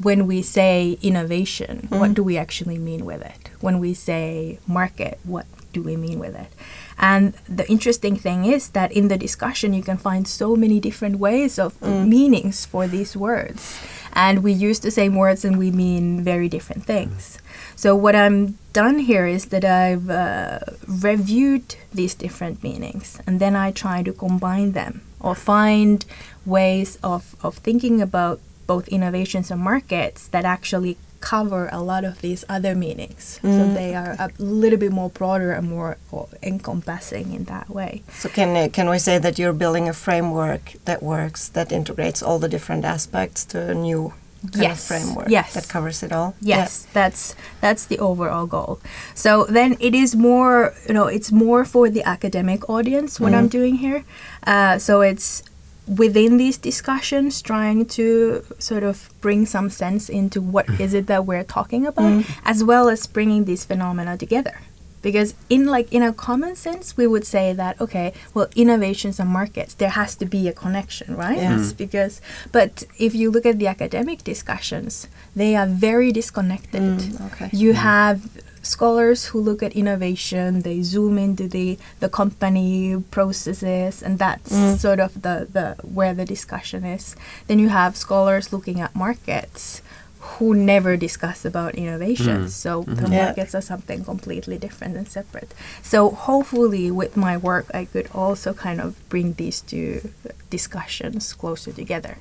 when 0.00 0.26
we 0.26 0.42
say 0.42 0.98
innovation, 1.02 1.86
hmm. 1.88 1.98
what 2.00 2.14
do 2.14 2.22
we 2.24 2.38
actually 2.38 2.78
mean 2.78 3.04
with 3.04 3.20
it? 3.20 3.50
When 3.60 3.78
we 3.78 3.92
say 3.92 4.58
market, 4.66 5.20
what 5.24 5.46
do 5.74 5.82
we 5.82 5.94
mean 5.96 6.18
with 6.18 6.34
it? 6.34 6.50
And 6.98 7.34
the 7.46 7.68
interesting 7.70 8.16
thing 8.16 8.46
is 8.46 8.70
that 8.70 8.90
in 8.92 9.08
the 9.08 9.18
discussion, 9.18 9.74
you 9.74 9.82
can 9.82 9.98
find 9.98 10.26
so 10.26 10.56
many 10.56 10.80
different 10.80 11.16
ways 11.18 11.58
of 11.58 11.76
hmm. 11.76 12.08
meanings 12.08 12.64
for 12.64 12.88
these 12.88 13.14
words. 13.14 13.78
And 14.14 14.42
we 14.42 14.52
use 14.52 14.80
the 14.80 14.90
same 14.90 15.14
words 15.16 15.44
and 15.44 15.58
we 15.58 15.70
mean 15.70 16.24
very 16.24 16.48
different 16.48 16.84
things. 16.84 17.38
So, 17.76 17.96
what 17.96 18.14
I'm 18.14 18.58
done 18.72 19.00
here 19.00 19.26
is 19.26 19.46
that 19.46 19.64
I've 19.64 20.08
uh, 20.08 20.60
reviewed 20.86 21.76
these 21.92 22.14
different 22.14 22.62
meanings 22.62 23.20
and 23.26 23.40
then 23.40 23.54
I 23.54 23.70
try 23.70 24.02
to 24.02 24.12
combine 24.12 24.72
them 24.72 25.02
or 25.20 25.34
find 25.34 26.04
ways 26.44 26.98
of, 27.02 27.36
of 27.42 27.56
thinking 27.58 28.00
about 28.00 28.40
both 28.66 28.88
innovations 28.88 29.50
and 29.50 29.60
markets 29.60 30.28
that 30.28 30.44
actually 30.44 30.96
cover 31.20 31.68
a 31.72 31.80
lot 31.80 32.04
of 32.04 32.20
these 32.20 32.44
other 32.48 32.74
meanings. 32.74 33.38
So 33.42 33.72
they 33.72 33.94
are 33.94 34.16
a 34.18 34.30
little 34.38 34.78
bit 34.78 34.90
more 34.90 35.08
broader 35.08 35.52
and 35.52 35.70
more 35.70 35.96
encompassing 36.42 37.32
in 37.32 37.44
that 37.44 37.70
way. 37.70 38.02
So 38.10 38.28
can 38.28 38.56
uh, 38.56 38.68
can 38.68 38.88
we 38.90 38.98
say 38.98 39.18
that 39.18 39.38
you're 39.38 39.52
building 39.52 39.88
a 39.88 39.92
framework 39.92 40.72
that 40.84 41.00
works 41.02 41.48
that 41.50 41.70
integrates 41.70 42.22
all 42.22 42.38
the 42.40 42.48
different 42.48 42.84
aspects 42.84 43.44
to 43.46 43.70
a 43.70 43.74
new 43.74 44.12
kind 44.50 44.62
Yes. 44.62 44.80
of 44.80 44.86
framework 44.86 45.28
Yes. 45.28 45.54
that 45.54 45.68
covers 45.68 46.02
it 46.02 46.12
all? 46.12 46.34
Yes, 46.40 46.86
that's 46.92 47.34
that's 47.60 47.84
the 47.86 47.98
overall 47.98 48.46
goal. 48.46 48.80
So 49.14 49.46
then 49.48 49.76
it 49.80 49.94
is 49.94 50.14
more, 50.16 50.74
you 50.88 50.94
know, 50.94 51.06
it's 51.06 51.30
more 51.32 51.64
for 51.64 51.88
the 51.90 52.02
academic 52.02 52.68
audience 52.68 53.20
what 53.20 53.32
I'm 53.34 53.48
doing 53.48 53.76
here. 53.76 54.04
Uh, 54.46 54.78
so 54.78 55.00
it's 55.00 55.42
within 55.86 56.36
these 56.36 56.58
discussions 56.58 57.42
trying 57.42 57.84
to 57.84 58.44
sort 58.58 58.84
of 58.84 59.10
bring 59.20 59.44
some 59.46 59.68
sense 59.68 60.08
into 60.08 60.40
what 60.40 60.66
is 60.80 60.94
it 60.94 61.06
that 61.08 61.26
we're 61.26 61.42
talking 61.44 61.84
about 61.86 62.24
as 62.44 62.62
well 62.62 62.88
as 62.88 63.06
bringing 63.08 63.44
these 63.46 63.64
phenomena 63.64 64.16
together 64.16 64.60
because 65.02 65.34
in 65.50 65.66
like 65.66 65.92
in 65.92 66.02
a 66.02 66.12
common 66.12 66.54
sense 66.54 66.96
we 66.96 67.06
would 67.06 67.26
say 67.26 67.52
that 67.52 67.80
okay 67.80 68.12
well 68.34 68.48
innovations 68.56 69.18
and 69.20 69.28
markets 69.28 69.74
there 69.74 69.90
has 69.90 70.14
to 70.16 70.24
be 70.24 70.48
a 70.48 70.52
connection 70.52 71.16
right? 71.16 71.38
Yeah. 71.38 71.58
It's 71.58 71.72
because 71.72 72.20
but 72.52 72.84
if 72.98 73.14
you 73.14 73.30
look 73.30 73.44
at 73.44 73.58
the 73.58 73.66
academic 73.66 74.24
discussions 74.24 75.08
they 75.36 75.56
are 75.56 75.66
very 75.66 76.12
disconnected. 76.12 76.82
Mm, 76.82 77.32
okay. 77.32 77.50
you 77.52 77.74
have 77.74 78.30
scholars 78.62 79.26
who 79.26 79.40
look 79.40 79.60
at 79.62 79.72
innovation 79.72 80.62
they 80.62 80.82
zoom 80.82 81.18
into 81.18 81.48
the 81.48 81.76
the 81.98 82.08
company 82.08 83.02
processes 83.10 84.02
and 84.02 84.20
that's 84.20 84.54
sort 84.80 85.00
of 85.00 85.22
the 85.22 85.48
the 85.50 85.76
where 85.86 86.14
the 86.14 86.24
discussion 86.24 86.84
is. 86.84 87.16
Then 87.48 87.58
you 87.58 87.68
have 87.70 87.96
scholars 87.96 88.52
looking 88.52 88.80
at 88.80 88.94
markets 88.94 89.82
who 90.30 90.54
never 90.54 90.96
discuss 90.96 91.44
about 91.44 91.74
innovation 91.74 92.48
so 92.48 92.82
the 92.86 93.08
Yeah. 93.10 93.24
markets 93.24 93.54
are 93.54 93.60
something 93.72 94.04
completely 94.04 94.56
different 94.58 94.96
and 94.96 95.08
separate 95.08 95.52
so 95.82 96.10
hopefully 96.28 96.90
with 96.90 97.16
my 97.16 97.36
work 97.36 97.66
i 97.74 97.84
could 97.92 98.08
also 98.14 98.54
kind 98.54 98.80
of 98.80 98.94
bring 99.08 99.34
these 99.34 99.60
two 99.60 100.10
discussions 100.50 101.32
closer 101.32 101.72
together 101.72 102.14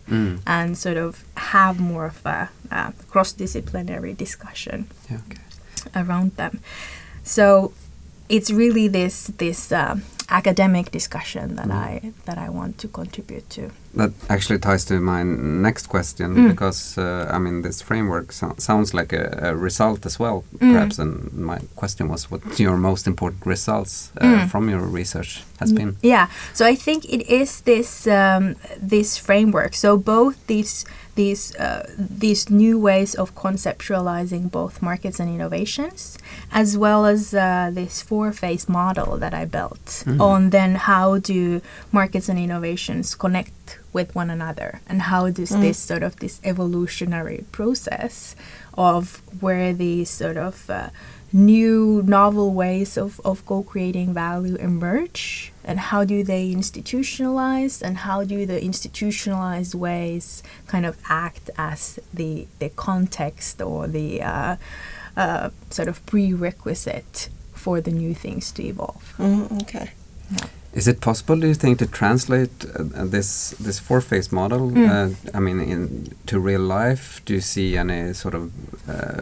and 0.48 0.77
sort 0.77 0.98
of 0.98 1.24
have 1.53 1.79
more 1.79 2.05
of 2.05 2.25
a 2.25 2.50
uh, 2.72 2.91
cross-disciplinary 3.12 4.13
discussion 4.13 4.88
Yeah. 5.10 5.17
Okay. 5.25 5.41
around 5.96 6.36
them. 6.38 6.60
So 7.24 7.74
it's 8.29 8.50
really 8.51 8.88
this 8.88 9.15
this 9.38 9.72
um, 9.72 10.03
academic 10.29 10.91
discussion 10.91 11.55
that 11.55 11.70
I 11.70 12.13
that 12.25 12.38
I 12.38 12.50
want 12.50 12.77
to 12.81 12.88
contribute 12.88 13.48
to. 13.58 13.63
That 13.93 14.12
actually 14.29 14.60
ties 14.60 14.86
to 14.86 15.00
my 15.00 15.24
next 15.24 15.88
question 15.89 16.36
Mm. 16.36 16.48
because 16.50 16.98
uh, 16.98 17.36
I 17.36 17.39
mean 17.39 17.62
this 17.62 17.81
framework 17.81 18.31
so 18.31 18.53
sounds 18.57 18.93
like 18.93 19.12
a, 19.12 19.50
a 19.51 19.55
result 19.55 20.05
as 20.05 20.19
well, 20.19 20.43
Mm. 20.60 20.74
perhaps. 20.74 21.00
And 21.00 21.31
my 21.33 21.60
question 21.75 22.07
was, 22.10 22.31
what 22.31 22.41
your 22.60 22.77
most 22.77 23.07
important 23.07 23.45
results 23.45 24.12
uh, 24.21 24.25
Mm. 24.25 24.50
from 24.50 24.69
your 24.69 24.81
research 24.81 25.43
has 25.60 25.74
been? 25.74 25.95
Yeah, 26.01 26.27
so 26.53 26.65
I 26.65 26.75
think 26.75 27.03
it 27.05 27.27
is 27.29 27.62
this 27.62 28.07
um, 28.07 28.55
this 28.89 29.17
framework. 29.17 29.75
So 29.75 29.98
both 29.98 30.36
these 30.48 30.86
these 31.15 31.53
uh, 31.60 31.83
these 32.19 32.50
new 32.50 32.79
ways 32.79 33.15
of 33.15 33.31
conceptualizing 33.36 34.50
both 34.51 34.81
markets 34.81 35.19
and 35.19 35.29
innovations, 35.29 36.17
as 36.51 36.77
well 36.77 37.05
as 37.05 37.33
uh, 37.33 37.69
this 37.74 38.01
four 38.01 38.31
phase 38.31 38.69
model 38.69 39.17
that 39.19 39.33
I 39.33 39.45
built 39.45 40.03
on 40.19 40.50
then 40.50 40.75
how 40.75 41.17
do 41.19 41.62
markets 41.91 42.29
and 42.29 42.39
innovations 42.39 43.15
connect 43.15 43.51
with 43.94 44.16
one 44.16 44.30
another, 44.30 44.82
and 44.88 45.04
how 45.04 45.30
does 45.30 45.50
this 45.50 45.78
sort 45.78 46.04
of 46.04 46.18
this 46.18 46.40
evolutionary 46.44 47.46
process 47.51 48.36
of 48.74 49.22
where 49.42 49.74
these 49.74 50.10
sort 50.10 50.38
of 50.38 50.70
uh, 50.70 50.90
new 51.34 52.01
novel 52.06 52.54
ways 52.54 52.98
of, 52.98 53.20
of 53.24 53.46
co-creating 53.46 54.13
value 54.13 54.56
emerge? 54.56 55.51
And 55.63 55.80
how 55.80 56.04
do 56.04 56.24
they 56.24 56.54
institutionalize? 56.54 57.82
And 57.82 57.98
how 57.98 58.24
do 58.24 58.46
the 58.46 58.63
institutionalized 58.63 59.75
ways 59.75 60.44
kind 60.68 60.86
of 60.86 60.98
act 61.08 61.50
as 61.58 62.00
the 62.13 62.48
the 62.60 62.70
context 62.70 63.62
or 63.62 63.88
the 63.88 64.22
uh, 64.22 64.56
uh, 65.16 65.50
sort 65.70 65.88
of 65.88 66.06
prerequisite 66.06 67.30
for 67.54 67.82
the 67.82 67.92
new 67.92 68.13
things 68.13 68.51
to 68.54 68.63
evolve? 68.63 69.13
Mm, 69.18 69.62
okay. 69.62 69.92
Is 70.74 70.88
it 70.88 71.01
possible, 71.01 71.36
do 71.36 71.48
you 71.48 71.54
think, 71.54 71.80
to 71.80 71.86
translate 71.86 72.66
uh, 72.75 73.06
this 73.06 73.51
this 73.60 73.78
four 73.80 74.00
phase 74.00 74.32
model? 74.32 74.72
Mm. 74.72 74.88
Uh, 74.90 75.38
I 75.38 75.40
mean, 75.40 75.60
in 75.60 76.16
to 76.28 76.40
real 76.40 76.62
life, 76.62 77.22
do 77.25 77.34
you 77.34 77.42
see 77.42 77.78
any 77.78 78.13
sort 78.13 78.36
of 78.36 78.51
uh, 78.90 79.22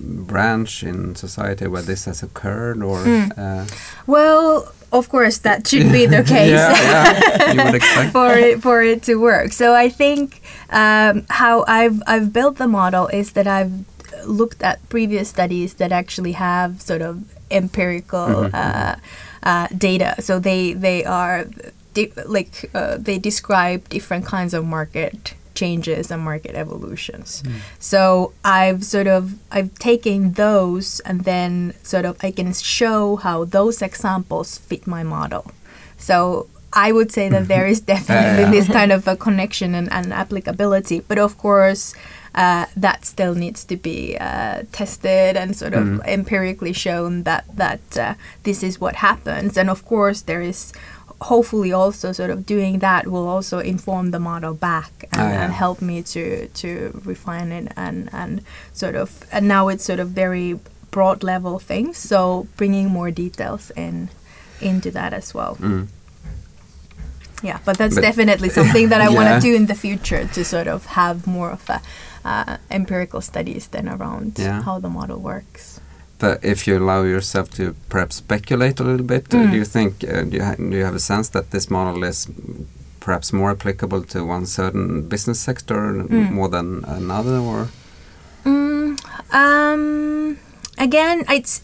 branch 0.00 0.82
in 0.82 1.14
society 1.14 1.68
where 1.68 1.82
this 1.82 2.06
has 2.06 2.22
occurred, 2.22 2.82
or? 2.82 3.04
Mm. 3.04 3.38
Uh, 3.38 3.66
well 4.06 4.72
of 4.90 5.08
course 5.10 5.38
that 5.38 5.66
should 5.66 5.92
be 5.92 6.06
the 6.06 6.22
case 6.36 6.50
yeah, 6.50 6.72
yeah, 6.72 7.52
you 7.52 7.64
would 7.64 7.74
expect. 7.74 8.10
for 8.16 8.32
it 8.32 8.62
for 8.62 8.82
it 8.82 9.02
to 9.02 9.16
work. 9.16 9.52
So 9.52 9.74
I 9.74 9.88
think 9.88 10.40
um, 10.70 11.26
how 11.28 11.64
I've 11.68 12.02
I've 12.06 12.32
built 12.32 12.56
the 12.56 12.66
model 12.66 13.06
is 13.08 13.32
that 13.32 13.46
I've 13.46 13.84
looked 14.24 14.62
at 14.62 14.86
previous 14.88 15.28
studies 15.28 15.74
that 15.74 15.92
actually 15.92 16.32
have 16.32 16.80
sort 16.80 17.02
of 17.02 17.37
empirical 17.50 18.50
uh, 18.52 18.96
uh, 19.42 19.68
data. 19.76 20.14
So 20.20 20.38
they 20.38 20.72
they 20.72 21.04
are 21.04 21.46
di- 21.94 22.12
like 22.26 22.70
uh, 22.74 22.96
they 22.98 23.18
describe 23.18 23.88
different 23.88 24.26
kinds 24.26 24.54
of 24.54 24.64
market 24.64 25.34
changes 25.54 26.10
and 26.10 26.22
market 26.22 26.54
evolutions. 26.54 27.42
So 27.78 28.32
I've 28.44 28.84
sort 28.84 29.08
of 29.08 29.34
I've 29.50 29.74
taken 29.78 30.32
those 30.32 31.00
and 31.00 31.24
then 31.24 31.74
sort 31.82 32.04
of 32.04 32.16
I 32.22 32.30
can 32.30 32.52
show 32.52 33.16
how 33.16 33.44
those 33.44 33.82
examples 33.82 34.58
fit 34.58 34.86
my 34.86 35.02
model. 35.02 35.50
So 35.96 36.46
I 36.72 36.92
would 36.92 37.10
say 37.10 37.28
that 37.28 37.48
there 37.48 37.66
is 37.66 37.80
definitely 37.94 38.44
yeah. 38.44 38.50
this 38.50 38.68
kind 38.68 38.92
of 38.92 39.08
a 39.08 39.16
connection 39.16 39.74
and, 39.74 39.92
and 39.92 40.12
applicability, 40.12 41.00
but 41.00 41.18
of 41.18 41.36
course. 41.38 41.94
Uh, 42.34 42.66
that 42.76 43.04
still 43.04 43.34
needs 43.34 43.64
to 43.64 43.76
be 43.76 44.16
uh, 44.20 44.62
tested 44.70 45.36
and 45.36 45.56
sort 45.56 45.72
of 45.74 46.00
empirically 46.06 46.72
shown 46.74 47.22
that 47.24 47.44
that 47.56 47.96
uh, 47.98 48.14
this 48.42 48.62
is 48.62 48.78
what 48.80 48.96
happens. 48.96 49.56
And 49.56 49.68
of 49.70 49.84
course, 49.84 50.22
there 50.22 50.42
is 50.42 50.72
hopefully 51.22 51.72
also 51.72 52.12
sort 52.12 52.30
of 52.30 52.44
doing 52.46 52.78
that 52.80 53.06
will 53.08 53.26
also 53.26 53.58
inform 53.58 54.10
the 54.12 54.20
model 54.20 54.54
back 54.54 54.92
and, 55.10 55.20
Ah, 55.22 55.30
yeah. 55.30 55.44
and 55.44 55.52
help 55.52 55.80
me 55.82 56.02
to 56.02 56.46
to 56.48 57.00
refine 57.04 57.50
it 57.50 57.72
and 57.76 58.08
and 58.12 58.40
sort 58.72 58.94
of 58.94 59.24
and 59.32 59.48
now 59.48 59.68
it's 59.68 59.84
sort 59.84 59.98
of 59.98 60.08
very 60.10 60.60
broad 60.90 61.22
level 61.24 61.58
things. 61.58 61.96
So 61.98 62.46
bringing 62.56 62.88
more 62.90 63.10
details 63.10 63.72
in 63.76 64.08
into 64.60 64.90
that 64.92 65.12
as 65.12 65.34
well. 65.34 65.56
Mm. 65.60 65.86
Yeah, 67.42 67.58
but 67.64 67.78
that's 67.78 67.94
But- 67.94 68.02
definitely 68.02 68.48
something 68.48 68.88
that 68.90 69.00
I 69.00 69.08
want 69.08 69.28
to 69.28 69.40
do 69.48 69.54
in 69.54 69.66
the 69.66 69.74
future 69.74 70.24
to 70.34 70.44
sort 70.44 70.66
of 70.66 70.86
have 70.86 71.26
more 71.26 71.50
of 71.52 71.68
a 71.70 71.80
uh, 72.28 72.56
empirical 72.70 73.20
studies 73.20 73.68
then 73.68 73.88
around 73.88 74.32
Yeah. 74.38 74.62
how 74.66 74.80
the 74.80 74.88
model 74.88 75.18
works. 75.32 75.80
But 76.20 76.36
if 76.42 76.66
you 76.66 76.76
allow 76.82 77.02
yourself 77.04 77.46
to 77.50 77.74
perhaps 77.88 78.16
speculate 78.16 78.80
a 78.80 78.84
little 78.90 79.06
bit, 79.06 79.24
Mm. 79.30 79.50
do 79.50 79.56
you 79.56 79.64
think 79.64 79.92
uh, 80.04 80.22
do, 80.30 80.36
you 80.36 80.44
ha- 80.44 80.56
do 80.70 80.76
you 80.80 80.84
have 80.84 80.96
a 80.96 81.04
sense 81.12 81.28
that 81.30 81.50
this 81.50 81.66
model 81.70 82.04
is 82.04 82.26
perhaps 83.00 83.32
more 83.32 83.50
applicable 83.56 84.02
to 84.12 84.18
one 84.36 84.46
certain 84.46 85.08
business 85.08 85.38
sector 85.40 85.76
Mm. 86.08 86.30
more 86.38 86.48
than 86.56 86.84
another, 86.98 87.38
or 87.50 87.68
Mm, 88.44 88.98
um, 89.32 90.38
again, 90.78 91.24
it's 91.36 91.60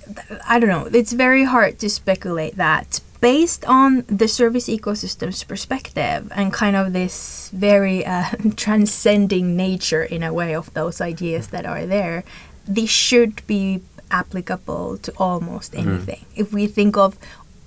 I 0.52 0.59
don't 0.61 0.68
know. 0.76 0.87
It's 1.00 1.12
very 1.26 1.44
hard 1.44 1.78
to 1.78 1.88
speculate 1.88 2.54
that 2.56 3.00
based 3.25 3.64
on 3.64 4.04
the 4.07 4.28
service 4.28 4.69
ecosystem's 4.69 5.43
perspective 5.45 6.31
and 6.35 6.52
kind 6.52 6.76
of 6.76 6.93
this 6.93 7.49
very 7.54 8.04
uh, 8.04 8.26
transcending 8.57 9.57
nature 9.57 10.02
in 10.02 10.23
a 10.23 10.31
way 10.31 10.54
of 10.54 10.71
those 10.75 11.00
ideas 11.00 11.49
that 11.49 11.64
are 11.64 11.87
there. 11.87 12.23
This 12.69 12.90
should 12.90 13.35
be 13.47 13.81
applicable 14.11 14.99
to 14.99 15.11
almost 15.16 15.75
anything. 15.75 16.26
If 16.37 16.52
we 16.52 16.66
think 16.66 16.99
of 16.99 17.19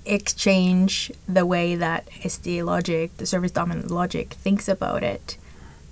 exchange 0.06 1.10
the 1.28 1.44
way 1.44 1.74
that 1.74 2.06
SD 2.22 2.64
logic, 2.64 3.16
the 3.16 3.26
service 3.26 3.50
dominant 3.50 3.90
logic, 3.90 4.34
thinks 4.34 4.68
about 4.68 5.02
it, 5.02 5.38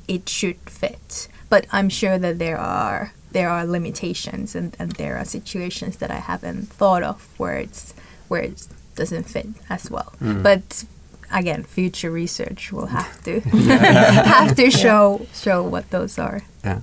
it 0.06 0.28
should 0.28 0.60
fit. 0.70 1.26
But 1.48 1.66
I'm 1.72 1.88
sure 1.88 2.18
that 2.18 2.38
there 2.38 2.58
are 2.58 3.14
there 3.32 3.50
are 3.50 3.66
limitations 3.66 4.54
and, 4.54 4.76
and 4.78 4.92
there 4.92 5.18
are 5.18 5.24
situations 5.24 5.96
that 5.96 6.12
I 6.12 6.20
haven't 6.20 6.68
thought 6.68 7.02
of 7.02 7.28
where 7.36 7.58
it's 7.58 7.94
where 8.28 8.42
it 8.42 8.68
doesn't 8.96 9.24
fit 9.28 9.46
as 9.70 9.90
well. 9.90 10.12
But 10.20 10.84
again, 11.30 11.62
future 11.64 12.10
research 12.10 12.72
will 12.72 12.86
have 12.86 13.22
to 13.24 13.40
have 14.36 14.56
to 14.56 14.70
show 14.70 15.26
show 15.34 15.62
what 15.62 15.90
those 15.90 16.18
are. 16.18 16.42
yeah. 16.64 16.80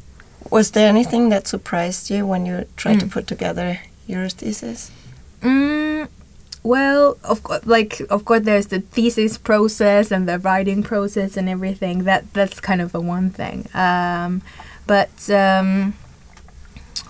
Was 0.52 0.72
there 0.72 0.88
anything 0.90 1.30
that 1.30 1.48
surprised 1.48 2.10
you 2.12 2.28
when 2.28 2.46
you 2.46 2.66
tried 2.76 3.00
to 3.00 3.06
Mm. 3.06 3.12
put 3.12 3.26
together 3.28 3.80
your 4.08 4.30
thesis? 4.30 4.92
Mm, 5.42 6.08
well, 6.64 7.18
of 7.24 7.42
course, 7.44 7.66
like 7.66 8.02
of 8.10 8.24
course, 8.26 8.44
there's 8.44 8.68
the 8.68 8.80
thesis 8.80 9.38
process 9.38 10.12
and 10.12 10.28
the 10.28 10.38
writing 10.40 10.84
process 10.84 11.38
and 11.38 11.48
everything. 11.50 12.04
That 12.04 12.24
that's 12.34 12.60
kind 12.60 12.82
of 12.82 12.94
a 12.96 13.00
one 13.00 13.30
thing. 13.32 13.68
Um, 13.74 14.42
but 14.86 15.16
um, 15.32 15.94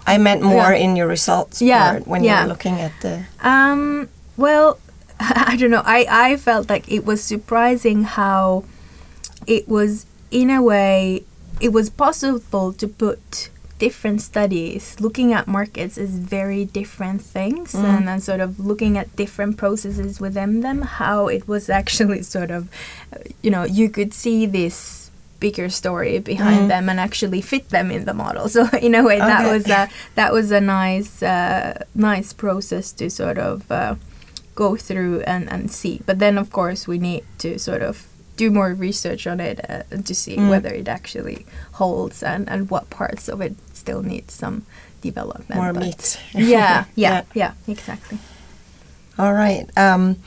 I 0.06 0.18
meant 0.18 0.42
more 0.44 0.72
Yeah. 0.74 0.84
in 0.86 0.96
your 0.96 1.08
results 1.08 1.62
Yeah, 1.62 1.92
part 1.92 2.08
when 2.08 2.24
yeah. 2.24 2.42
you 2.42 2.48
were 2.48 2.54
looking 2.54 2.80
at 2.82 2.92
the. 3.02 3.26
Um, 3.42 4.10
well, 4.38 4.78
I 5.52 5.56
don't 5.58 5.72
know. 5.72 5.84
I, 5.86 6.06
I 6.10 6.38
felt 6.38 6.70
like 6.70 6.92
it 6.92 7.06
was 7.06 7.24
surprising 7.24 8.04
how 8.04 8.64
it 9.48 9.68
was, 9.68 10.06
in 10.32 10.50
a 10.50 10.62
way, 10.62 11.24
it 11.62 11.70
was 11.72 11.90
possible 11.90 12.74
to 12.74 12.88
put 12.88 13.50
different 13.80 14.22
studies 14.22 14.96
looking 15.00 15.34
at 15.34 15.46
markets 15.48 15.98
as 15.98 16.12
very 16.12 16.64
different 16.64 17.22
things 17.22 17.74
Mm. 17.74 17.84
and 17.84 18.08
then 18.08 18.22
sort 18.22 18.40
of 18.40 18.58
looking 18.60 18.98
at 18.98 19.14
different 19.18 19.58
processes 19.58 20.22
within 20.22 20.62
them 20.62 20.84
how 20.84 21.28
it 21.28 21.48
was 21.50 21.70
actually 21.70 22.22
sort 22.36 22.50
of 22.52 22.70
you 23.42 23.52
know 23.52 23.64
you 23.66 23.90
could 23.90 24.14
see 24.14 24.46
this 24.46 25.12
bigger 25.42 25.68
story 25.70 26.20
behind 26.20 26.62
Mm. 26.66 26.68
them 26.70 26.88
and 26.88 26.98
actually 27.00 27.42
fit 27.42 27.70
them 27.70 27.92
in 27.92 28.06
the 28.06 28.14
model 28.14 28.48
so 28.56 28.68
in 28.82 28.96
a 28.96 29.04
way 29.04 29.18
that 29.20 29.52
was 29.52 29.68
a 29.70 29.90
that 30.16 30.32
was 30.32 30.52
a 30.52 30.62
nice 30.62 31.22
uh, 31.22 31.84
nice 31.94 32.32
process 32.32 32.94
to 32.94 33.10
sort 33.10 33.38
of 33.38 33.70
uh, 33.70 33.96
go 34.56 34.76
through 34.76 35.22
and, 35.22 35.50
and 35.52 35.72
see 35.72 36.02
but 36.06 36.20
then 36.20 36.38
of 36.38 36.50
course 36.52 36.88
we 36.88 36.98
need 37.00 37.24
to 37.38 37.58
sort 37.60 37.82
of 37.82 38.08
do 38.38 38.50
more 38.52 38.74
research 38.74 39.28
on 39.28 39.40
it 39.40 39.60
uh, 39.70 39.84
to 40.04 40.14
see 40.16 40.36
Mm. 40.38 40.50
whether 40.50 40.70
it 40.70 40.88
actually 40.88 41.46
holds 41.74 42.24
and, 42.24 42.50
and 42.50 42.70
what 42.70 42.90
parts 42.90 43.30
of 43.30 43.42
it 43.42 43.54
still 43.74 44.02
need 44.02 44.32
some 44.32 44.66
development 45.02 45.56
More 45.62 45.74
but- 45.74 45.84
meat. 45.84 46.20
yeah, 46.34 46.86
yeah 46.96 47.14
Yeah. 47.14 47.24
yeah 47.34 47.52
exactly 47.68 48.18
All 49.20 49.34
right. 49.34 49.66
Um, 49.78 50.18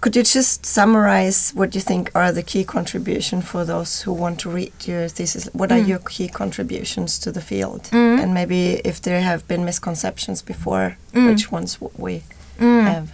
could 0.00 0.16
you 0.16 0.22
just 0.22 0.64
summarize 0.64 1.52
what 1.54 1.74
you 1.74 1.80
think 1.82 2.10
are 2.14 2.32
the 2.32 2.42
key 2.42 2.64
contribution 2.64 3.42
for 3.42 3.66
those 3.66 4.00
who 4.04 4.12
want 4.14 4.40
to 4.40 4.48
read 4.50 4.72
your 4.86 5.08
thesis? 5.08 5.50
What 5.52 5.70
are 5.70 5.78
Mm. 5.82 5.88
your 5.88 5.98
key 5.98 6.28
contributions 6.28 7.18
to 7.18 7.30
the 7.30 7.42
field? 7.42 7.82
Mm. 7.92 8.22
And 8.22 8.32
maybe 8.32 8.80
if 8.82 9.00
there 9.02 9.20
have 9.20 9.46
been 9.46 9.62
misconceptions 9.66 10.40
before, 10.42 10.96
Mm. 11.12 11.26
which 11.28 11.52
ones 11.52 11.78
we 11.98 12.22
Mm. 12.58 12.84
have 12.94 13.08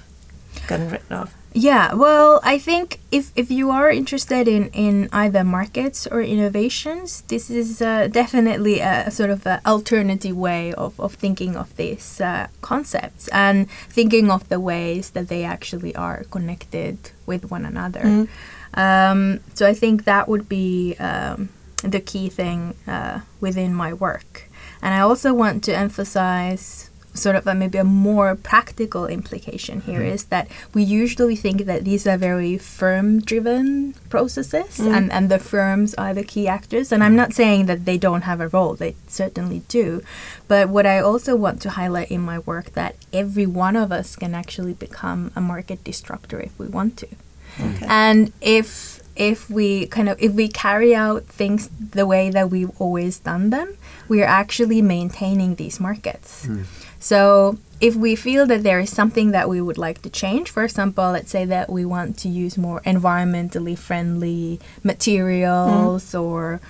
gotten 0.67 0.91
rid 0.91 1.03
of? 1.11 1.35
Yeah, 1.53 1.95
well, 1.95 2.41
I 2.45 2.59
think 2.59 3.01
if, 3.11 3.33
if 3.35 3.51
you 3.51 3.71
are 3.71 3.91
interested 3.91 4.47
in, 4.47 4.69
in 4.73 5.09
either 5.11 5.43
markets 5.43 6.07
or 6.07 6.21
innovations, 6.21 7.23
this 7.23 7.49
is 7.49 7.81
uh, 7.81 8.09
definitely 8.09 8.81
a 8.81 9.11
sort 9.11 9.31
of 9.31 9.47
a 9.47 9.63
alternative 9.67 10.37
way 10.37 10.75
of, 10.75 11.01
of 11.01 11.15
thinking 11.15 11.57
of 11.57 11.75
these 11.77 12.21
uh, 12.21 12.49
concepts 12.61 13.29
and 13.29 13.71
thinking 13.89 14.31
of 14.31 14.47
the 14.51 14.61
ways 14.61 15.11
that 15.11 15.29
they 15.29 15.45
actually 15.45 15.95
are 15.97 16.25
connected 16.25 16.99
with 17.25 17.51
one 17.51 17.65
another. 17.65 18.03
Mm. 18.03 18.29
Um, 18.75 19.41
so 19.55 19.67
I 19.67 19.73
think 19.73 20.05
that 20.05 20.29
would 20.29 20.51
be 20.51 20.95
um, 20.97 21.49
the 21.83 22.01
key 22.01 22.29
thing 22.29 22.75
uh, 22.87 23.21
within 23.41 23.73
my 23.73 23.95
work. 23.95 24.51
And 24.83 24.93
I 24.93 25.01
also 25.01 25.33
want 25.33 25.65
to 25.65 25.77
emphasize 25.77 26.91
sort 27.17 27.37
of 27.37 27.47
a, 27.47 27.55
maybe 27.55 27.79
a 27.79 27.85
more 27.85 28.35
practical 28.37 29.07
implication 29.07 29.81
here 29.83 30.03
is 30.03 30.25
that 30.27 30.47
we 30.75 30.83
usually 30.83 31.37
think 31.37 31.65
that 31.65 31.85
these 31.85 32.07
are 32.07 32.17
very 32.19 32.59
firm 32.59 33.21
driven 33.21 33.95
processes 34.09 34.79
Mm. 34.79 34.97
and, 34.97 35.13
and 35.13 35.31
the 35.31 35.39
firms 35.39 35.95
are 35.95 36.13
the 36.15 36.23
key 36.25 36.47
actors. 36.49 36.93
And 36.93 37.03
I'm 37.03 37.17
not 37.17 37.33
saying 37.33 37.67
that 37.67 37.85
they 37.85 37.99
don't 37.99 38.23
have 38.23 38.41
a 38.41 38.49
role, 38.49 38.75
they 38.75 38.95
certainly 39.09 39.63
do. 39.69 40.03
But 40.49 40.69
what 40.69 40.87
I 40.87 40.99
also 41.01 41.35
want 41.37 41.61
to 41.63 41.71
highlight 41.71 42.11
in 42.11 42.21
my 42.21 42.39
work 42.41 42.73
that 42.73 42.95
every 43.13 43.47
one 43.47 43.77
of 43.77 43.91
us 43.93 44.17
can 44.17 44.35
actually 44.35 44.75
become 44.75 45.31
a 45.35 45.41
market 45.41 45.83
disruptor 45.85 46.39
if 46.41 46.53
we 46.59 46.67
want 46.67 46.97
to. 46.99 47.09
Okay. 47.61 47.87
And 47.89 48.33
if 48.41 49.01
if 49.17 49.49
we 49.49 49.87
kind 49.87 50.09
of 50.11 50.17
if 50.21 50.33
we 50.33 50.47
carry 50.49 50.95
out 50.95 51.25
things 51.25 51.71
the 51.93 52.05
way 52.05 52.29
that 52.31 52.51
we've 52.51 52.71
always 52.79 53.19
done 53.19 53.49
them, 53.51 53.69
we 54.09 54.23
are 54.23 54.27
actually 54.29 54.83
maintaining 54.83 55.55
these 55.57 55.81
markets. 55.81 56.47
So 57.07 57.57
if 57.81 57.95
we 57.95 58.17
feel 58.17 58.47
that 58.47 58.65
there 58.65 58.81
is 58.81 58.91
something 58.91 59.31
that 59.31 59.49
we 59.49 59.61
would 59.61 59.79
like 59.79 60.03
to 60.03 60.11
change, 60.11 60.51
for 60.51 60.65
example, 60.65 61.13
let's 61.13 61.31
say 61.31 61.45
that 61.45 61.71
we 61.71 61.85
want 61.85 62.19
to 62.23 62.29
use 62.29 62.59
more 62.59 62.81
environmentally 62.81 63.79
friendly 63.79 64.59
materials 64.83 66.17
or 66.17 66.61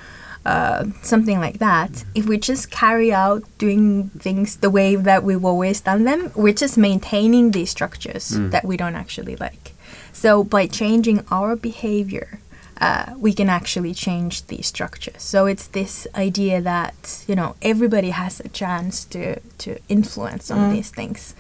uh, 0.45 0.85
something 1.01 1.41
like 1.41 1.59
that, 1.59 2.05
if 2.15 2.27
we 2.27 2.37
just 2.37 2.71
carry 2.71 3.15
out 3.15 3.45
doing 3.57 4.11
things 4.19 4.57
the 4.57 4.69
way 4.69 4.95
that 4.95 5.25
we've 5.25 5.43
always 5.43 5.81
done 5.81 6.05
them, 6.05 6.31
we're 6.37 6.53
just 6.53 6.77
maintaining 6.77 7.53
these 7.53 7.71
structures 7.71 8.29
that 8.51 8.67
we 8.67 8.77
don't 8.77 8.95
actually 8.95 9.37
like. 9.37 9.73
So 10.13 10.45
by 10.45 10.67
changing 10.67 11.25
our 11.31 11.57
behavior, 11.57 12.41
uh, 12.81 13.15
we 13.17 13.33
can 13.33 13.49
actually 13.49 13.95
change 13.95 14.47
these 14.47 14.67
structures. 14.67 15.23
So 15.23 15.47
it's 15.47 15.69
this 15.69 16.07
idea 16.15 16.61
that 16.63 17.25
you 17.29 17.35
know 17.37 17.55
everybody 17.63 18.11
has 18.11 18.41
a 18.41 18.49
chance 18.49 19.05
to 19.07 19.41
to 19.59 19.79
influence 19.89 20.51
on 20.55 20.71
these 20.71 20.91
things, 20.91 21.35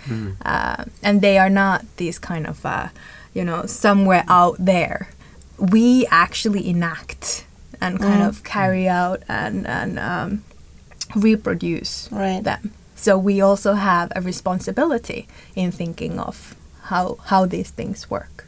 uh, 0.44 0.84
and 1.02 1.20
they 1.20 1.38
are 1.38 1.50
not 1.50 1.84
these 1.96 2.18
kind 2.18 2.46
of 2.46 2.64
uh, 2.64 2.88
you 3.34 3.44
know 3.44 3.66
somewhere 3.66 4.24
out 4.28 4.56
there. 4.58 5.08
We 5.58 6.06
actually 6.10 6.68
enact 6.68 7.44
and 7.80 7.98
kind 8.00 8.22
of 8.22 8.42
carry 8.42 8.88
out 8.88 9.22
and 9.28 9.66
and 9.66 9.98
um, 9.98 10.42
reproduce 11.14 12.08
Right. 12.12 12.42
them. 12.42 12.72
So 12.94 13.18
we 13.18 13.40
also 13.40 13.74
have 13.74 14.10
a 14.16 14.20
responsibility 14.20 15.28
in 15.54 15.70
thinking 15.72 16.18
of 16.18 16.54
how 16.82 17.18
how 17.24 17.46
these 17.46 17.70
things 17.70 18.10
work. 18.10 18.46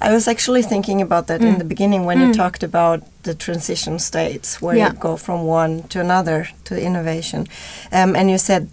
I 0.00 0.12
was 0.12 0.28
actually 0.28 0.62
thinking 0.62 1.00
about 1.02 1.26
that 1.26 1.40
in 1.40 1.54
Mm. 1.54 1.58
the 1.58 1.64
beginning 1.64 2.04
when 2.06 2.20
you 2.20 2.32
talked 2.32 2.62
about 2.62 3.00
the 3.22 3.34
transition 3.34 3.98
states 3.98 4.60
where 4.62 4.76
Yeah. 4.76 4.92
you 4.92 4.98
go 5.00 5.16
from 5.16 5.38
one 5.46 5.82
to 5.88 6.00
another 6.00 6.48
to 6.64 6.74
innovation. 6.80 7.46
Um, 7.92 8.14
and 8.16 8.30
you 8.30 8.38
said 8.38 8.68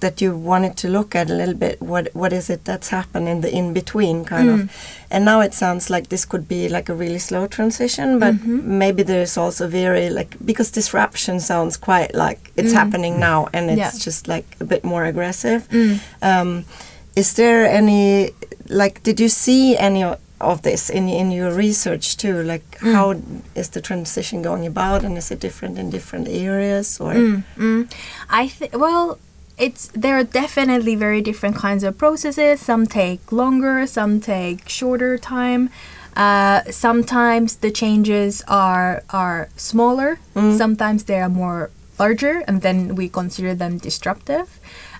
that 0.00 0.20
you 0.20 0.36
wanted 0.36 0.76
to 0.76 0.88
look 0.88 1.14
at 1.14 1.30
a 1.30 1.34
little 1.34 1.54
bit 1.54 1.80
what 1.80 2.08
what 2.12 2.32
is 2.32 2.50
it 2.50 2.64
that's 2.64 2.90
happened 2.90 3.28
in 3.28 3.40
the 3.40 3.50
in 3.50 3.72
between 3.72 4.24
kind 4.24 4.48
Mm. 4.48 4.54
of. 4.54 4.70
And 5.10 5.24
now 5.24 5.40
it 5.40 5.54
sounds 5.54 5.88
like 5.90 6.08
this 6.08 6.24
could 6.26 6.46
be 6.48 6.68
like 6.68 6.92
a 6.92 6.94
really 6.94 7.18
slow 7.18 7.46
transition, 7.46 8.18
but 8.18 8.34
Mm-hmm. 8.34 8.78
maybe 8.78 9.02
there's 9.04 9.38
also 9.38 9.66
very 9.68 10.10
like 10.10 10.36
because 10.44 10.70
disruption 10.70 11.40
sounds 11.40 11.76
quite 11.78 12.10
like 12.14 12.38
it's 12.56 12.72
happening 12.74 13.18
now 13.18 13.48
and 13.54 13.70
it's 13.70 13.80
Mm. 13.80 13.92
Yeah. 13.98 14.04
just 14.04 14.28
like 14.28 14.44
a 14.60 14.64
bit 14.64 14.84
more 14.84 15.04
aggressive. 15.08 15.60
Mm. 15.72 15.98
Um, 16.22 16.64
is 17.16 17.32
there 17.32 17.64
any 17.78 18.30
like 18.68 19.00
did 19.02 19.18
you 19.20 19.28
see 19.28 19.76
any 19.78 20.04
o- 20.04 20.18
of 20.40 20.62
this 20.62 20.90
in 20.90 21.08
in 21.08 21.30
your 21.30 21.52
research 21.52 22.16
too? 22.16 22.42
Like 22.42 22.78
Mm. 22.80 22.92
how 22.94 23.14
is 23.54 23.68
the 23.70 23.80
transition 23.80 24.42
going 24.42 24.66
about, 24.66 25.04
and 25.04 25.16
is 25.18 25.30
it 25.30 25.40
different 25.40 25.78
in 25.78 25.90
different 25.90 26.28
areas 26.28 27.00
or? 27.00 27.14
Mm, 27.14 27.42
mm. 27.58 27.90
I 28.30 28.48
think 28.48 28.72
well, 28.76 29.18
it's 29.58 29.88
there 30.02 30.14
are 30.18 30.24
definitely 30.24 30.94
very 30.96 31.20
different 31.22 31.56
kinds 31.56 31.84
of 31.84 31.96
processes. 31.98 32.60
Some 32.60 32.86
take 32.86 33.20
longer, 33.32 33.86
some 33.86 34.20
take 34.20 34.68
shorter 34.68 35.18
time. 35.18 35.70
Uh, 36.16 36.60
sometimes 36.70 37.56
the 37.56 37.70
changes 37.70 38.42
are 38.48 39.02
are 39.10 39.48
smaller. 39.56 40.18
Sometimes 40.34 41.04
they 41.04 41.20
are 41.20 41.28
more 41.28 41.70
larger, 41.98 42.42
and 42.48 42.60
then 42.62 42.94
we 42.94 43.08
consider 43.08 43.54
them 43.54 43.78
disruptive. 43.78 44.48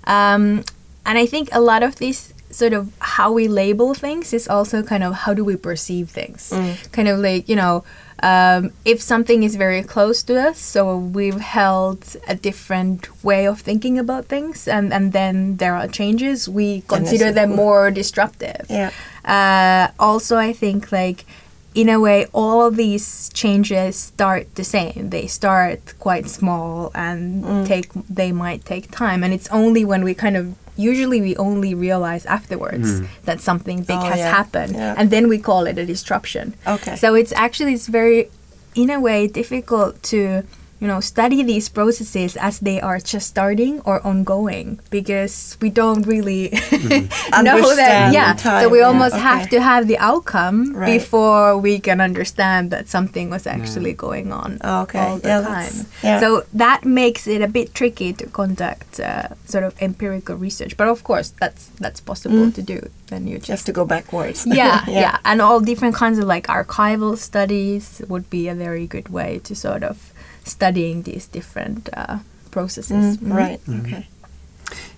Um, 0.04 0.64
and 1.04 1.18
I 1.18 1.26
think 1.26 1.48
a 1.52 1.60
lot 1.60 1.82
of 1.82 1.96
these 1.96 2.32
sort 2.56 2.72
of 2.72 2.82
how 3.16 3.28
we 3.38 3.44
label 3.48 3.94
things 3.94 4.32
is 4.32 4.48
also 4.48 4.82
kind 4.82 5.04
of 5.04 5.12
how 5.24 5.32
do 5.34 5.44
we 5.44 5.56
perceive 5.56 6.06
things. 6.10 6.52
Kind 6.96 7.08
of 7.08 7.18
like 7.20 7.48
you 7.50 7.56
know. 7.62 7.84
Um, 8.22 8.72
if 8.86 9.02
something 9.02 9.42
is 9.42 9.56
very 9.56 9.82
close 9.82 10.22
to 10.28 10.40
us, 10.48 10.58
so 10.58 10.96
we've 10.96 11.38
held 11.60 12.00
a 12.26 12.34
different 12.34 13.00
way 13.22 13.46
of 13.46 13.60
thinking 13.60 13.98
about 13.98 14.24
things, 14.24 14.66
and, 14.66 14.90
and 14.90 15.12
then 15.12 15.58
there 15.58 15.74
are 15.76 15.86
changes, 15.86 16.48
we 16.48 16.80
consider 16.88 17.30
them 17.30 17.50
more 17.54 17.90
disruptive. 17.90 18.64
Yeah. 18.70 18.90
Uh, 19.22 19.92
also, 20.02 20.38
I 20.38 20.54
think 20.54 20.90
like 20.90 21.26
in 21.74 21.90
a 21.90 22.00
way, 22.00 22.24
all 22.32 22.70
these 22.70 23.28
changes 23.34 23.96
start 23.96 24.44
the 24.54 24.64
same. 24.64 25.10
They 25.10 25.26
start 25.26 25.80
quite 25.98 26.26
small 26.38 26.90
and 26.94 27.44
Mm. 27.44 27.66
take. 27.66 27.88
They 28.08 28.32
might 28.32 28.64
take 28.64 28.90
time, 28.90 29.20
and 29.24 29.34
it's 29.34 29.48
only 29.52 29.84
when 29.84 30.02
we 30.08 30.14
kind 30.14 30.38
of 30.40 30.54
usually 30.76 31.20
we 31.20 31.36
only 31.36 31.74
realize 31.74 32.26
afterwards 32.26 32.98
hmm. 32.98 33.06
that 33.24 33.40
something 33.40 33.82
big 33.82 33.96
Oh, 33.96 34.04
has 34.04 34.18
yeah. 34.18 34.30
happened, 34.30 34.74
Yeah. 34.74 34.94
and 34.96 35.10
then 35.10 35.28
we 35.28 35.38
call 35.38 35.66
it 35.66 35.78
a 35.78 35.86
disruption. 35.86 36.54
Okay. 36.66 36.96
So 36.96 37.14
it's 37.14 37.32
actually 37.32 37.74
it's 37.74 37.86
very, 37.86 38.30
in 38.74 38.90
a 38.90 39.00
way, 39.00 39.26
difficult 39.26 40.02
to 40.04 40.44
you 40.80 40.86
know 40.86 41.00
study 41.00 41.42
these 41.42 41.68
processes 41.70 42.36
as 42.36 42.60
they 42.60 42.80
are 42.80 42.98
just 43.00 43.26
starting 43.28 43.80
or 43.88 44.04
ongoing 44.06 44.78
because 44.90 45.56
we 45.62 45.70
don't 45.70 46.02
really 46.06 46.50
know 46.82 47.72
that. 47.72 48.12
Understand 48.12 48.12
Yeah. 48.14 48.34
time, 48.34 48.62
so 48.62 48.68
we 48.68 48.78
yeah, 48.80 48.88
almost 48.88 49.16
have 49.16 49.48
to 49.50 49.60
have 49.60 49.88
the 49.88 49.98
outcome 49.98 50.74
Right. 50.76 50.98
before 50.98 51.56
we 51.56 51.78
can 51.80 52.00
understand 52.00 52.70
that 52.70 52.88
something 52.88 53.30
was 53.30 53.46
actually 53.46 53.94
going 53.94 54.32
on 54.32 54.58
Okay. 54.62 54.98
all 54.98 55.18
the 55.18 55.28
Yeah, 55.28 55.40
time. 55.42 55.86
yeah. 56.02 56.20
So 56.20 56.44
that 56.52 56.84
makes 56.84 57.26
it 57.26 57.40
a 57.42 57.48
bit 57.48 57.72
tricky 57.74 58.12
to 58.12 58.26
conduct 58.28 59.00
uh, 59.00 59.28
sort 59.46 59.64
of 59.64 59.72
empirical 59.80 60.36
research. 60.36 60.76
But 60.76 60.88
of 60.88 61.02
course, 61.04 61.32
that's 61.40 61.70
that's 61.80 62.00
possible 62.00 62.50
to 62.52 62.62
do. 62.62 62.80
Then 63.08 63.26
you 63.26 63.38
just 63.38 63.46
Mm. 63.46 63.52
Just 63.56 63.66
to 63.66 63.72
go 63.72 63.84
backwards. 63.86 64.44
yeah, 64.62 64.84
yeah, 64.88 65.16
and 65.24 65.40
all 65.40 65.60
different 65.60 65.94
kinds 65.94 66.18
of 66.18 66.26
like 66.28 66.46
archival 66.48 67.16
studies 67.16 68.02
would 68.08 68.28
be 68.28 68.48
a 68.48 68.54
very 68.54 68.86
good 68.86 69.08
way 69.08 69.40
to 69.44 69.54
sort 69.54 69.82
of 69.82 70.12
studying 70.46 71.02
these 71.02 71.26
different 71.26 71.88
uh, 71.92 72.18
processes. 72.50 73.16
Mm, 73.18 73.28
Mhm. 73.28 73.36
Right. 73.36 73.60
Okay. 73.80 74.06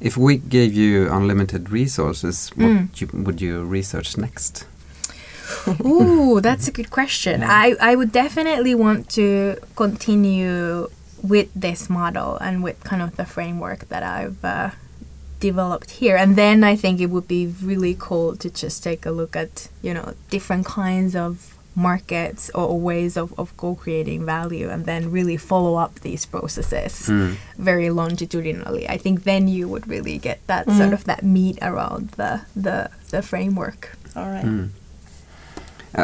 If 0.01 0.17
we 0.17 0.37
gave 0.39 0.73
you 0.75 1.09
unlimited 1.13 1.71
resources, 1.71 2.51
what 2.57 2.69
Mm. 2.71 2.89
you, 3.01 3.07
would 3.25 3.41
you 3.41 3.65
research 3.65 4.17
next? 4.17 4.65
Ooh, 5.85 6.41
that's 6.41 6.69
a 6.69 6.73
good 6.73 6.91
question. 6.91 7.43
I, 7.43 7.75
I 7.81 7.95
would 7.97 8.13
definitely 8.13 8.75
want 8.75 9.09
to 9.11 9.57
continue 9.77 10.89
with 11.23 11.49
this 11.55 11.91
model 11.91 12.37
and 12.39 12.63
with 12.63 12.79
kind 12.85 13.03
of 13.03 13.17
the 13.17 13.25
framework 13.27 13.89
that 13.89 14.03
I've 14.03 14.43
uh, 14.45 14.71
developed 15.41 15.91
here. 15.93 16.17
And 16.17 16.37
then 16.37 16.63
I 16.65 16.77
think 16.77 17.01
it 17.01 17.07
would 17.11 17.27
be 17.29 17.47
really 17.63 17.97
cool 17.99 18.37
to 18.37 18.49
just 18.51 18.83
take 18.85 19.05
a 19.05 19.11
look 19.11 19.35
at, 19.37 19.69
you 19.83 19.93
know, 19.95 20.15
different 20.31 20.65
kinds 20.67 21.17
of 21.17 21.58
markets 21.79 22.51
or 22.55 22.79
ways 22.79 23.17
of, 23.17 23.33
of 23.39 23.57
co-creating 23.57 24.27
value 24.27 24.69
and 24.69 24.85
then 24.85 25.11
really 25.11 25.37
follow 25.37 25.77
up 25.77 26.01
these 26.01 26.27
processes 26.27 27.09
very 27.57 27.89
longitudinally. 27.91 28.89
I 28.89 28.99
think 28.99 29.25
then 29.25 29.49
you 29.49 29.69
would 29.69 29.87
really 29.89 30.19
get 30.19 30.39
that 30.47 30.67
sort 30.71 30.93
of 30.93 31.05
that 31.05 31.23
meat 31.23 31.59
around 31.63 32.11
the, 32.21 32.43
the, 32.55 32.91
the 33.11 33.23
framework. 33.23 33.97
All 34.17 34.29
right. 34.29 34.45
Mm. 34.45 34.71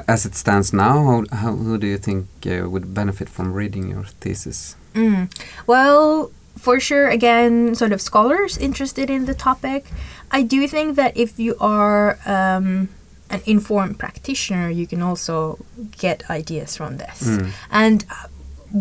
As 0.08 0.24
it 0.24 0.34
stands 0.34 0.72
now, 0.72 1.04
how, 1.04 1.36
how, 1.36 1.52
who 1.52 1.76
do 1.78 1.86
you 1.86 1.98
think 1.98 2.26
uh, 2.46 2.68
would 2.68 2.94
benefit 2.94 3.28
from 3.28 3.52
reading 3.52 3.90
your 3.90 4.04
thesis? 4.04 4.76
Mm. 4.94 5.28
Well, 5.66 6.30
for 6.56 6.80
sure, 6.80 7.08
again, 7.08 7.74
sort 7.74 7.92
of 7.92 8.00
scholars 8.00 8.56
interested 8.56 9.10
in 9.10 9.26
the 9.26 9.34
topic. 9.34 9.90
I 10.30 10.42
do 10.42 10.66
think 10.66 10.96
that 10.96 11.16
if 11.16 11.38
you 11.38 11.56
are 11.60 12.18
um, 12.24 12.88
an 13.34 13.40
informed 13.46 13.96
practitioner, 13.98 14.68
you 14.80 14.86
can 14.86 15.00
also 15.02 15.58
get 16.04 16.18
ideas 16.30 16.70
from 16.76 16.96
this. 16.98 17.18
Mm. 17.26 17.50
And 17.70 18.04
uh, 18.10 18.28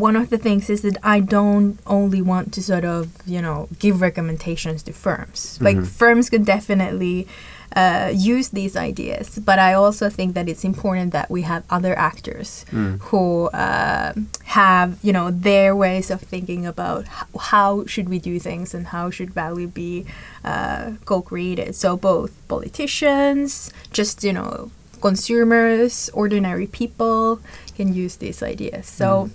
one 0.08 0.16
of 0.22 0.30
the 0.30 0.38
things 0.38 0.70
is 0.70 0.82
that 0.82 0.98
I 1.16 1.20
don't 1.20 1.78
only 1.86 2.22
want 2.22 2.54
to 2.56 2.62
sort 2.72 2.86
of, 2.86 3.04
you 3.26 3.42
know, 3.46 3.68
give 3.84 3.96
recommendations 4.02 4.80
to 4.84 4.92
firms. 4.94 5.39
Like, 5.68 5.78
Mhm. 5.78 5.88
firms 5.88 6.26
could 6.32 6.46
definitely 6.46 7.28
uh, 7.75 8.12
use 8.13 8.49
these 8.49 8.75
ideas, 8.75 9.39
but 9.39 9.57
I 9.57 9.73
also 9.73 10.09
think 10.09 10.36
that 10.36 10.47
it's 10.47 10.63
important 10.63 11.12
that 11.13 11.29
we 11.31 11.41
have 11.43 11.63
other 11.69 11.93
actors 11.97 12.65
Mm. 12.71 12.99
who 13.09 13.47
uh, 13.53 14.13
have 14.57 14.97
you 15.03 15.12
know 15.13 15.31
their 15.31 15.75
ways 15.75 16.12
of 16.12 16.21
thinking 16.21 16.65
about 16.65 17.05
how 17.49 17.86
should 17.86 18.07
we 18.09 18.19
do 18.19 18.39
things 18.39 18.73
and 18.75 18.88
how 18.88 19.09
should 19.09 19.31
value 19.33 19.67
be 19.67 20.05
uh, 20.45 20.91
co-created 21.05 21.73
so 21.75 21.97
both 21.97 22.31
politicians 22.47 23.71
just 23.91 24.23
you 24.23 24.33
know 24.33 24.69
consumers 25.01 26.09
ordinary 26.13 26.67
people 26.67 27.39
can 27.77 27.93
use 27.93 28.15
these 28.17 28.41
ideas 28.43 28.86
so 28.88 29.29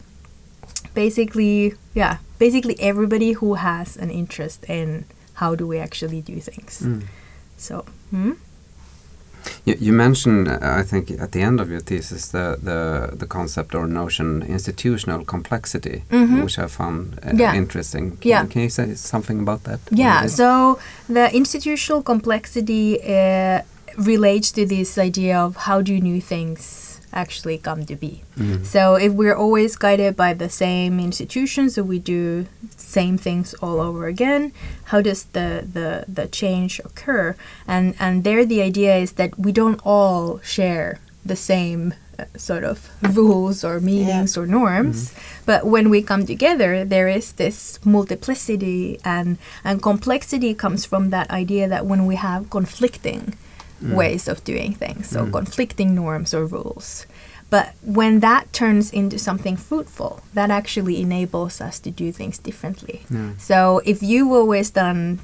basically 0.94 1.74
yeah 1.94 2.18
basically 2.38 2.76
everybody 2.80 3.32
who 3.32 3.54
has 3.54 3.96
an 3.96 4.10
interest 4.10 4.64
in 4.68 5.04
how 5.34 5.54
do 5.54 5.66
we 5.66 5.78
actually 5.78 6.20
do 6.20 6.36
things 6.40 6.82
Mm. 6.82 7.02
So 7.58 7.84
hmm? 8.10 8.32
You, 9.64 9.76
you 9.80 9.92
mentioned, 9.92 10.48
uh, 10.48 10.58
I 10.60 10.82
think, 10.82 11.10
at 11.10 11.30
the 11.32 11.40
end 11.42 11.60
of 11.60 11.70
your 11.70 11.80
thesis, 11.80 12.28
the, 12.28 12.58
the, 12.62 13.16
the 13.16 13.26
concept 13.26 13.74
or 13.74 13.86
notion 13.86 14.42
institutional 14.42 15.24
complexity, 15.24 16.02
Mhm. 16.10 16.42
which 16.42 16.58
I 16.58 16.66
found 16.66 17.18
uh, 17.24 17.30
Yeah. 17.34 17.54
interesting. 17.54 18.10
Can, 18.20 18.28
Yeah. 18.30 18.44
can 18.46 18.62
you 18.62 18.68
say 18.70 18.94
something 18.94 19.40
about 19.40 19.62
that? 19.64 19.80
Yeah, 19.90 20.26
so 20.26 20.78
the 21.08 21.34
institutional 21.34 22.02
complexity 22.02 22.98
uh, 23.02 23.60
relates 23.96 24.52
to 24.52 24.66
this 24.66 24.98
idea 24.98 25.38
of 25.38 25.56
how 25.56 25.82
do 25.82 25.98
new 26.00 26.20
things 26.20 26.87
actually 27.12 27.58
come 27.58 27.84
to 27.86 27.96
be. 27.96 28.22
Mhm. 28.36 28.64
So 28.64 28.94
if 28.96 29.12
we're 29.12 29.34
always 29.36 29.76
guided 29.76 30.16
by 30.16 30.34
the 30.34 30.48
same 30.48 31.00
institutions, 31.00 31.74
so 31.74 31.82
we 31.82 31.98
do 31.98 32.46
same 32.76 33.18
things 33.18 33.54
all 33.62 33.80
over 33.80 34.06
again, 34.06 34.52
how 34.84 35.00
does 35.02 35.24
the, 35.32 35.64
the, 35.72 36.04
the 36.08 36.26
change 36.28 36.80
occur? 36.84 37.34
And 37.66 37.94
and 37.98 38.24
there 38.24 38.44
the 38.44 38.60
idea 38.62 38.96
is 38.96 39.12
that 39.12 39.38
we 39.38 39.52
don't 39.52 39.80
all 39.84 40.40
share 40.42 40.98
the 41.24 41.36
same 41.36 41.92
uh, 42.18 42.24
sort 42.36 42.64
of 42.64 42.88
rules 43.16 43.64
or 43.64 43.80
meanings 43.80 44.36
or 44.36 44.46
norms, 44.46 45.12
but 45.46 45.64
when 45.66 45.88
we 45.90 46.02
come 46.02 46.24
together, 46.26 46.84
there 46.84 47.08
is 47.08 47.32
this 47.32 47.78
multiplicity 47.84 48.98
and 49.04 49.38
and 49.64 49.82
complexity 49.82 50.54
comes 50.54 50.84
from 50.84 51.10
that 51.10 51.30
idea 51.30 51.68
that 51.68 51.86
when 51.86 52.06
we 52.06 52.16
have 52.16 52.50
conflicting 52.50 53.34
Mm. 53.82 53.94
ways 53.94 54.26
of 54.26 54.42
doing 54.42 54.74
things, 54.74 55.08
so 55.08 55.24
mm. 55.24 55.32
conflicting 55.32 55.94
norms 55.94 56.34
or 56.34 56.46
rules. 56.46 57.06
But 57.50 57.74
when 57.82 58.20
that 58.20 58.52
turns 58.52 58.92
into 58.92 59.18
something 59.18 59.56
fruitful, 59.56 60.20
that 60.34 60.50
actually 60.50 61.00
enables 61.00 61.60
us 61.60 61.78
to 61.80 61.90
do 61.90 62.12
things 62.12 62.38
differently. 62.38 63.02
So 63.38 63.80
if 63.84 64.02
you've 64.02 64.32
always 64.32 64.70
done 64.70 65.20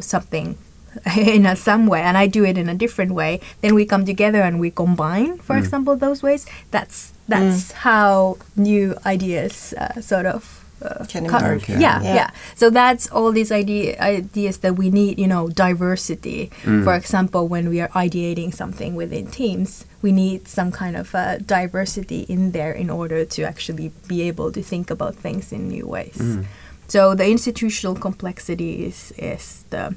something 0.00 0.58
in 1.16 1.46
a 1.46 1.56
some 1.56 1.86
way 1.86 2.02
and 2.02 2.18
I 2.18 2.26
do 2.26 2.44
it 2.44 2.58
in 2.58 2.68
a 2.68 2.74
different 2.74 3.12
way, 3.12 3.40
then 3.60 3.74
we 3.74 3.86
come 3.86 4.04
together 4.04 4.42
and 4.42 4.60
we 4.60 4.70
combine, 4.70 5.38
for 5.38 5.56
mm. 5.56 5.60
example, 5.60 5.96
those 5.96 6.22
ways. 6.22 6.46
That's 6.70 7.12
that's 7.28 7.72
how 7.72 8.38
new 8.56 8.96
ideas 9.06 9.74
uh, 9.78 10.00
sort 10.00 10.26
of 10.26 10.57
uh, 10.82 11.04
Can 11.06 11.26
come. 11.26 11.42
emerge. 11.44 11.62
Okay. 11.64 11.80
Yeah, 11.80 12.00
Yeah. 12.02 12.14
yeah, 12.14 12.30
So 12.54 12.70
that's 12.70 13.08
all 13.10 13.32
these 13.32 13.50
idea, 13.52 13.98
ideas 14.00 14.58
that 14.58 14.76
we 14.76 14.90
need, 14.90 15.18
you 15.18 15.26
know, 15.26 15.48
diversity. 15.48 16.50
For 16.84 16.94
example, 16.94 17.48
when 17.48 17.68
we 17.68 17.80
are 17.80 17.88
ideating 17.94 18.54
something 18.54 18.94
within 18.94 19.26
teams, 19.26 19.84
we 20.02 20.12
need 20.12 20.46
some 20.48 20.70
kind 20.70 20.96
of 20.96 21.14
uh, 21.14 21.38
diversity 21.38 22.20
in 22.28 22.52
there 22.52 22.72
in 22.72 22.90
order 22.90 23.24
to 23.24 23.42
actually 23.42 23.90
be 24.06 24.22
able 24.28 24.52
to 24.52 24.62
think 24.62 24.90
about 24.90 25.14
things 25.16 25.52
in 25.52 25.68
new 25.68 25.86
ways. 25.86 26.16
Mm. 26.18 26.44
So 26.88 27.14
the 27.14 27.28
institutional 27.30 27.94
complexity 27.96 28.86
is, 28.86 29.12
is 29.18 29.64
the 29.70 29.94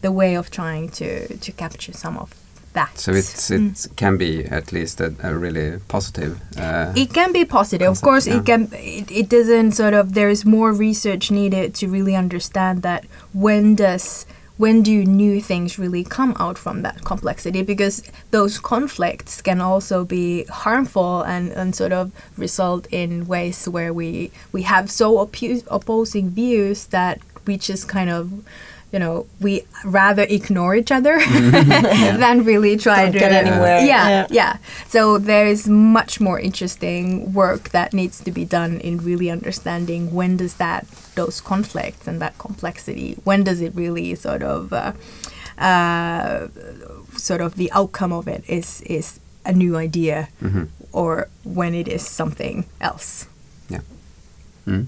the 0.00 0.12
way 0.12 0.36
of 0.36 0.48
trying 0.48 0.88
to, 0.88 1.36
to 1.38 1.50
capture 1.52 1.92
some 1.92 2.16
of 2.16 2.32
that. 2.72 2.98
So 2.98 3.12
it's, 3.12 3.50
it 3.50 3.86
can 3.96 4.16
be 4.16 4.44
at 4.44 4.72
least 4.72 5.00
a, 5.00 5.14
a 5.22 5.34
really 5.34 5.78
positive. 5.88 6.40
Uh, 6.56 6.92
It 6.96 7.12
can 7.12 7.32
be 7.32 7.44
positive, 7.44 7.88
of 7.90 8.00
course. 8.00 8.26
yeah. 8.26 8.38
It 8.38 8.46
can. 8.46 8.68
It, 8.72 9.10
it 9.10 9.28
doesn't 9.28 9.72
sort 9.72 9.94
of. 9.94 10.14
There 10.14 10.28
is 10.30 10.44
more 10.44 10.72
research 10.72 11.30
needed 11.30 11.74
to 11.76 11.88
really 11.88 12.14
understand 12.16 12.82
that 12.82 13.04
when 13.32 13.74
does 13.74 14.26
when 14.56 14.82
do 14.82 15.04
new 15.04 15.40
things 15.40 15.78
really 15.78 16.02
come 16.02 16.34
out 16.40 16.58
from 16.58 16.82
that 16.82 17.04
complexity? 17.04 17.62
Because 17.62 18.02
those 18.32 18.58
conflicts 18.58 19.40
can 19.40 19.60
also 19.60 20.04
be 20.04 20.44
harmful 20.44 21.22
and, 21.22 21.52
and 21.52 21.76
sort 21.76 21.92
of 21.92 22.10
result 22.36 22.86
in 22.90 23.26
ways 23.28 23.68
where 23.68 23.92
we 23.92 24.30
we 24.52 24.62
have 24.62 24.90
so 24.90 25.20
opposing 25.70 26.30
views 26.30 26.86
that 26.86 27.20
we 27.46 27.56
just 27.56 27.88
kind 27.88 28.10
of 28.10 28.30
you 28.92 28.98
know 28.98 29.26
we 29.40 29.62
rather 29.84 30.22
ignore 30.28 30.74
each 30.74 30.90
other 30.92 31.18
Mm-hmm. 31.20 32.18
than 32.24 32.44
really 32.44 32.76
try 32.76 33.02
Don't 33.04 33.12
to 33.12 33.18
get 33.18 33.32
anywhere, 33.32 33.80
Yeah, 33.84 34.08
yeah. 34.08 34.26
yeah. 34.30 34.56
So 34.88 35.18
there 35.18 35.46
is 35.46 35.68
much 35.68 36.20
more 36.20 36.38
interesting 36.40 37.32
work 37.34 37.70
that 37.70 37.92
needs 37.92 38.20
to 38.24 38.30
be 38.30 38.44
done 38.44 38.80
in 38.80 38.98
really 38.98 39.30
understanding 39.30 40.12
when 40.14 40.36
does 40.36 40.54
that 40.54 40.86
those 41.14 41.40
conflicts 41.40 42.06
and 42.08 42.20
that 42.20 42.38
complexity 42.38 43.16
when 43.24 43.44
does 43.44 43.60
it 43.60 43.74
really 43.74 44.14
sort 44.14 44.42
of 44.42 44.72
uh, 44.72 44.92
uh, 45.58 46.48
sort 47.16 47.40
of 47.40 47.56
the 47.56 47.70
outcome 47.72 48.12
of 48.12 48.28
it 48.28 48.42
is 48.48 48.80
is 48.82 49.18
a 49.44 49.52
new 49.52 49.76
idea 49.76 50.28
Mhm. 50.42 50.68
or 50.92 51.28
when 51.44 51.74
it 51.74 51.88
is 51.88 52.02
something 52.06 52.64
else. 52.80 53.26
Mm. 54.66 54.86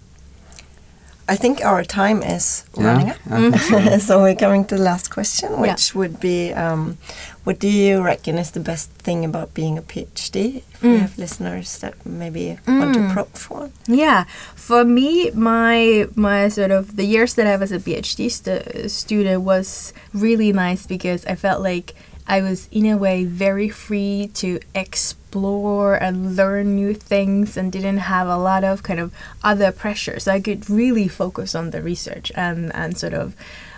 I 1.33 1.37
think 1.37 1.65
our 1.65 1.85
time 1.85 2.23
is 2.37 2.65
Yeah, 2.77 2.87
running 2.87 3.11
up. 3.11 3.17
I 3.31 3.59
so. 3.59 3.99
so 3.99 4.23
we're 4.23 4.35
coming 4.35 4.65
to 4.67 4.77
the 4.77 4.83
last 4.83 5.11
question, 5.11 5.61
which 5.61 5.95
would 5.95 6.19
be 6.21 6.53
um, 6.53 6.97
what 7.45 7.59
do 7.61 7.69
you 7.69 8.03
reckon 8.03 8.39
is 8.39 8.51
the 8.51 8.61
best 8.61 8.91
thing 9.07 9.25
about 9.25 9.55
being 9.55 9.79
a 9.79 9.83
PhD? 9.83 10.63
If 10.75 10.83
we 10.83 10.89
Mm. 10.89 11.01
have 11.01 11.19
listeners 11.19 11.79
that 11.79 11.95
maybe 12.05 12.59
want 12.67 12.95
to 12.95 13.01
Mm. 13.01 13.13
prompt 13.13 13.39
for 13.39 13.61
one. 13.61 13.73
Yeah, 13.87 14.25
for 14.57 14.85
me, 14.85 15.31
my 15.35 16.07
my 16.17 16.49
sort 16.51 16.71
of 16.71 16.97
the 16.97 17.05
years 17.05 17.35
that 17.35 17.47
I 17.47 17.57
was 17.57 17.71
a 17.73 17.79
PhD 17.79 18.29
stu- 18.31 18.89
student 18.89 19.43
was 19.45 19.93
really 20.15 20.53
nice 20.53 20.87
because 20.87 21.25
I 21.33 21.37
felt 21.37 21.63
like 21.63 21.95
I 22.27 22.41
was 22.43 22.69
in 22.71 22.87
a 22.87 22.97
way 22.97 23.25
very 23.25 23.69
free 23.69 24.31
to 24.35 24.59
explore 24.75 25.19
and 25.35 26.37
learn 26.37 26.75
new 26.75 26.95
things 26.95 27.57
and 27.57 27.73
didn't 27.73 27.99
have 27.99 28.29
a 28.29 28.37
lot 28.37 28.65
of 28.65 28.83
kind 28.83 29.01
of 29.01 29.13
other 29.43 29.73
pressures. 29.73 30.29
I 30.29 30.41
could 30.41 30.69
really 30.69 31.09
focus 31.09 31.55
on 31.55 31.71
the 31.71 31.83
research 31.83 32.33
and 32.35 32.75
and 32.75 32.97
sort 32.97 33.15
of 33.15 33.35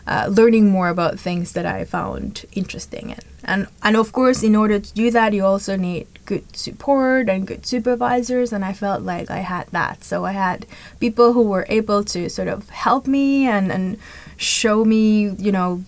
uh, 0.07 0.29
learning 0.31 0.71
more 0.71 0.89
about 0.89 1.21
things 1.21 1.53
that 1.53 1.67
I 1.67 1.85
found 1.85 2.45
interesting 2.53 3.11
in. 3.11 3.21
And 3.45 3.67
and 3.83 3.97
of 3.97 4.13
course, 4.13 4.43
in 4.43 4.57
order 4.57 4.79
to 4.79 4.95
do 4.95 5.11
that, 5.11 5.33
you 5.33 5.45
also 5.45 5.77
need 5.77 6.07
good 6.25 6.57
support 6.57 7.29
and 7.29 7.47
good 7.47 7.67
supervisors. 7.67 8.53
And 8.53 8.65
I 8.65 8.73
felt 8.73 9.03
like 9.03 9.31
I 9.31 9.39
had 9.39 9.69
that. 9.69 10.05
So 10.05 10.25
I 10.25 10.33
had 10.33 10.67
people 11.01 11.33
who 11.33 11.43
were 11.43 11.67
able 11.69 12.05
to 12.05 12.29
sort 12.29 12.49
of 12.49 12.69
help 12.71 13.07
me 13.07 13.47
and 13.47 13.73
and 13.73 13.99
show 14.37 14.85
me, 14.85 15.31
you 15.39 15.53
know, 15.53 15.83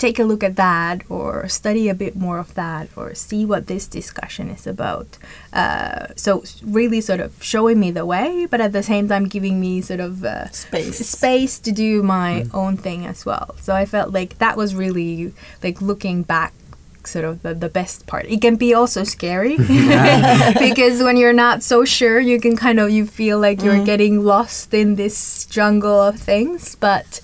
take 0.00 0.18
a 0.18 0.24
look 0.24 0.42
at 0.42 0.56
that 0.56 1.02
or 1.10 1.46
study 1.46 1.88
a 1.88 1.94
bit 1.94 2.16
more 2.16 2.38
of 2.38 2.54
that 2.54 2.88
or 2.96 3.14
see 3.14 3.44
what 3.44 3.66
this 3.66 3.86
discussion 3.86 4.48
is 4.48 4.66
about. 4.66 5.18
Uh, 5.52 6.06
so 6.16 6.42
really 6.64 7.00
sort 7.00 7.20
of 7.20 7.40
showing 7.42 7.78
me 7.78 7.90
the 7.90 8.06
way, 8.06 8.46
but 8.50 8.60
at 8.60 8.72
the 8.72 8.82
same 8.82 9.06
time 9.08 9.26
giving 9.28 9.60
me 9.60 9.80
sort 9.82 10.00
of 10.00 10.24
uh, 10.24 10.48
Space. 10.50 11.06
space 11.06 11.58
to 11.60 11.70
do 11.70 12.02
my 12.02 12.46
own 12.54 12.76
thing 12.76 13.06
as 13.06 13.26
well. 13.26 13.54
So 13.60 13.74
I 13.74 13.84
felt 13.84 14.12
like 14.12 14.38
that 14.38 14.56
was 14.56 14.74
really 14.74 15.34
like 15.62 15.82
looking 15.82 16.22
back 16.22 16.54
sort 17.04 17.24
of 17.24 17.42
the, 17.42 17.54
the 17.54 17.68
best 17.68 18.06
part. 18.06 18.26
It 18.26 18.40
can 18.40 18.56
be 18.56 18.72
also 18.72 19.04
scary 19.04 19.56
because 20.58 21.02
when 21.02 21.16
you're 21.16 21.32
not 21.32 21.62
so 21.62 21.84
sure, 21.84 22.20
you 22.20 22.40
can 22.40 22.56
kind 22.56 22.80
of 22.80 22.90
you 22.90 23.06
feel 23.06 23.38
like 23.38 23.62
you're 23.62 23.84
getting 23.84 24.24
lost 24.24 24.72
in 24.72 24.96
this 24.96 25.44
jungle 25.46 26.00
of 26.00 26.18
things, 26.18 26.74
but 26.76 27.20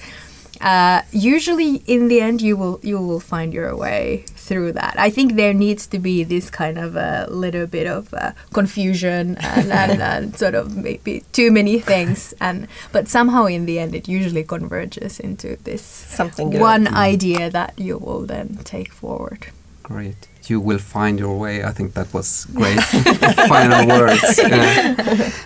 uh, 0.61 1.03
usually 1.13 1.77
in 1.87 2.09
the 2.09 2.21
end 2.21 2.41
you 2.43 2.57
will 2.57 2.81
you 2.83 2.99
will 2.99 3.21
find 3.21 3.53
your 3.53 3.77
way 3.77 4.25
through 4.47 4.73
that. 4.73 4.95
I 4.99 5.11
think 5.11 5.35
there 5.35 5.53
needs 5.55 5.87
to 5.89 5.99
be 5.99 6.25
this 6.25 6.51
kind 6.51 6.79
of 6.79 6.97
a 6.97 7.27
little 7.31 7.67
bit 7.67 7.87
of 7.87 8.13
uh, 8.15 8.33
confusion 8.53 9.37
and, 9.41 9.73
and, 9.73 10.03
and 10.13 10.37
sort 10.37 10.55
of 10.55 10.77
maybe 10.77 11.25
too 11.33 11.51
many 11.51 11.79
things, 11.81 12.35
and 12.41 12.69
but 12.93 13.09
somehow 13.09 13.47
in 13.47 13.67
the 13.67 13.79
end 13.79 13.95
it 13.95 14.09
usually 14.09 14.45
converges 14.45 15.19
into 15.21 15.57
this 15.65 15.83
Something 15.83 16.51
good. 16.51 16.61
one 16.61 16.87
idea 16.89 17.51
that 17.51 17.79
you 17.79 17.99
will 17.99 18.23
then 18.27 18.59
take 18.65 18.93
forward. 18.93 19.47
Great. 19.87 20.27
You 20.49 20.59
will 20.59 20.79
find 20.79 21.17
your 21.17 21.39
way. 21.39 21.63
I 21.63 21.71
think 21.71 21.95
that 21.95 22.13
was 22.13 22.47
great. 22.47 22.81
Final 23.49 23.87
words. 23.87 24.41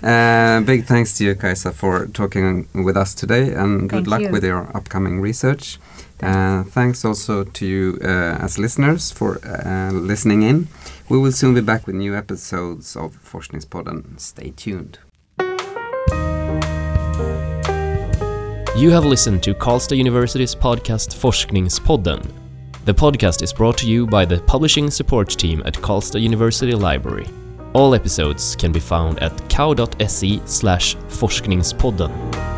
Uh, 0.03 0.07
uh, 0.07 0.61
big 0.63 0.87
thanks 0.87 1.17
to 1.19 1.25
you, 1.25 1.35
Kaisa, 1.35 1.73
for 1.73 2.07
talking 2.07 2.69
with 2.73 2.97
us 2.97 3.15
today, 3.15 3.53
and 3.53 3.89
good 3.89 4.05
Thank 4.05 4.09
luck 4.09 4.21
you. 4.23 4.31
with 4.31 4.45
your 4.45 4.75
upcoming 4.75 5.21
research. 5.21 5.79
Uh, 6.23 6.63
thanks 6.65 7.05
also 7.05 7.45
to 7.45 7.67
you 7.67 7.99
uh, 8.03 8.39
as 8.41 8.59
listeners 8.59 9.11
for 9.11 9.41
uh, 9.45 9.91
listening 9.93 10.43
in. 10.43 10.69
We 11.11 11.19
will 11.19 11.33
soon 11.33 11.55
be 11.55 11.61
back 11.61 11.87
with 11.87 11.97
new 11.97 12.17
episodes 12.17 12.97
of 12.97 13.19
Forskningspodden. 13.23 14.19
Stay 14.19 14.53
tuned. 14.57 14.99
You 18.77 18.91
have 18.91 19.05
listened 19.05 19.43
to 19.43 19.53
Karlstad 19.53 19.99
University's 19.99 20.55
podcast 20.55 21.15
Forskningspodden. 21.15 22.40
The 22.87 22.95
podcast 22.95 23.43
is 23.43 23.53
brought 23.53 23.77
to 23.79 23.87
you 23.87 24.07
by 24.07 24.25
the 24.25 24.41
publishing 24.41 24.91
support 24.91 25.29
team 25.29 25.63
at 25.67 25.75
Karlstad 25.75 26.23
University 26.23 26.75
Library. 26.75 27.29
All 27.75 27.95
episodes 27.95 28.57
can 28.57 28.73
be 28.73 28.81
found 28.81 29.23
at 29.23 29.51
kau.se 29.51 30.41
slash 30.47 30.97
forskningspodden. 30.97 32.50